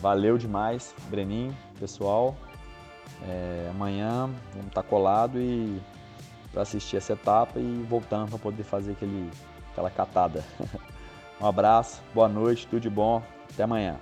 Valeu 0.00 0.36
demais, 0.36 0.94
Breninho, 1.08 1.56
pessoal. 1.78 2.36
É, 3.26 3.68
amanhã 3.70 4.30
vamos 4.52 4.68
estar 4.68 4.82
colado 4.82 5.38
e 5.38 5.80
para 6.52 6.62
assistir 6.62 6.96
essa 6.96 7.12
etapa 7.12 7.58
e 7.58 7.86
voltando 7.88 8.30
para 8.30 8.38
poder 8.38 8.62
fazer 8.62 8.92
aquele, 8.92 9.30
aquela 9.72 9.90
catada. 9.90 10.44
um 11.40 11.46
abraço, 11.46 12.02
boa 12.14 12.28
noite, 12.28 12.66
tudo 12.66 12.80
de 12.80 12.90
bom, 12.90 13.22
até 13.52 13.62
amanhã. 13.62 13.98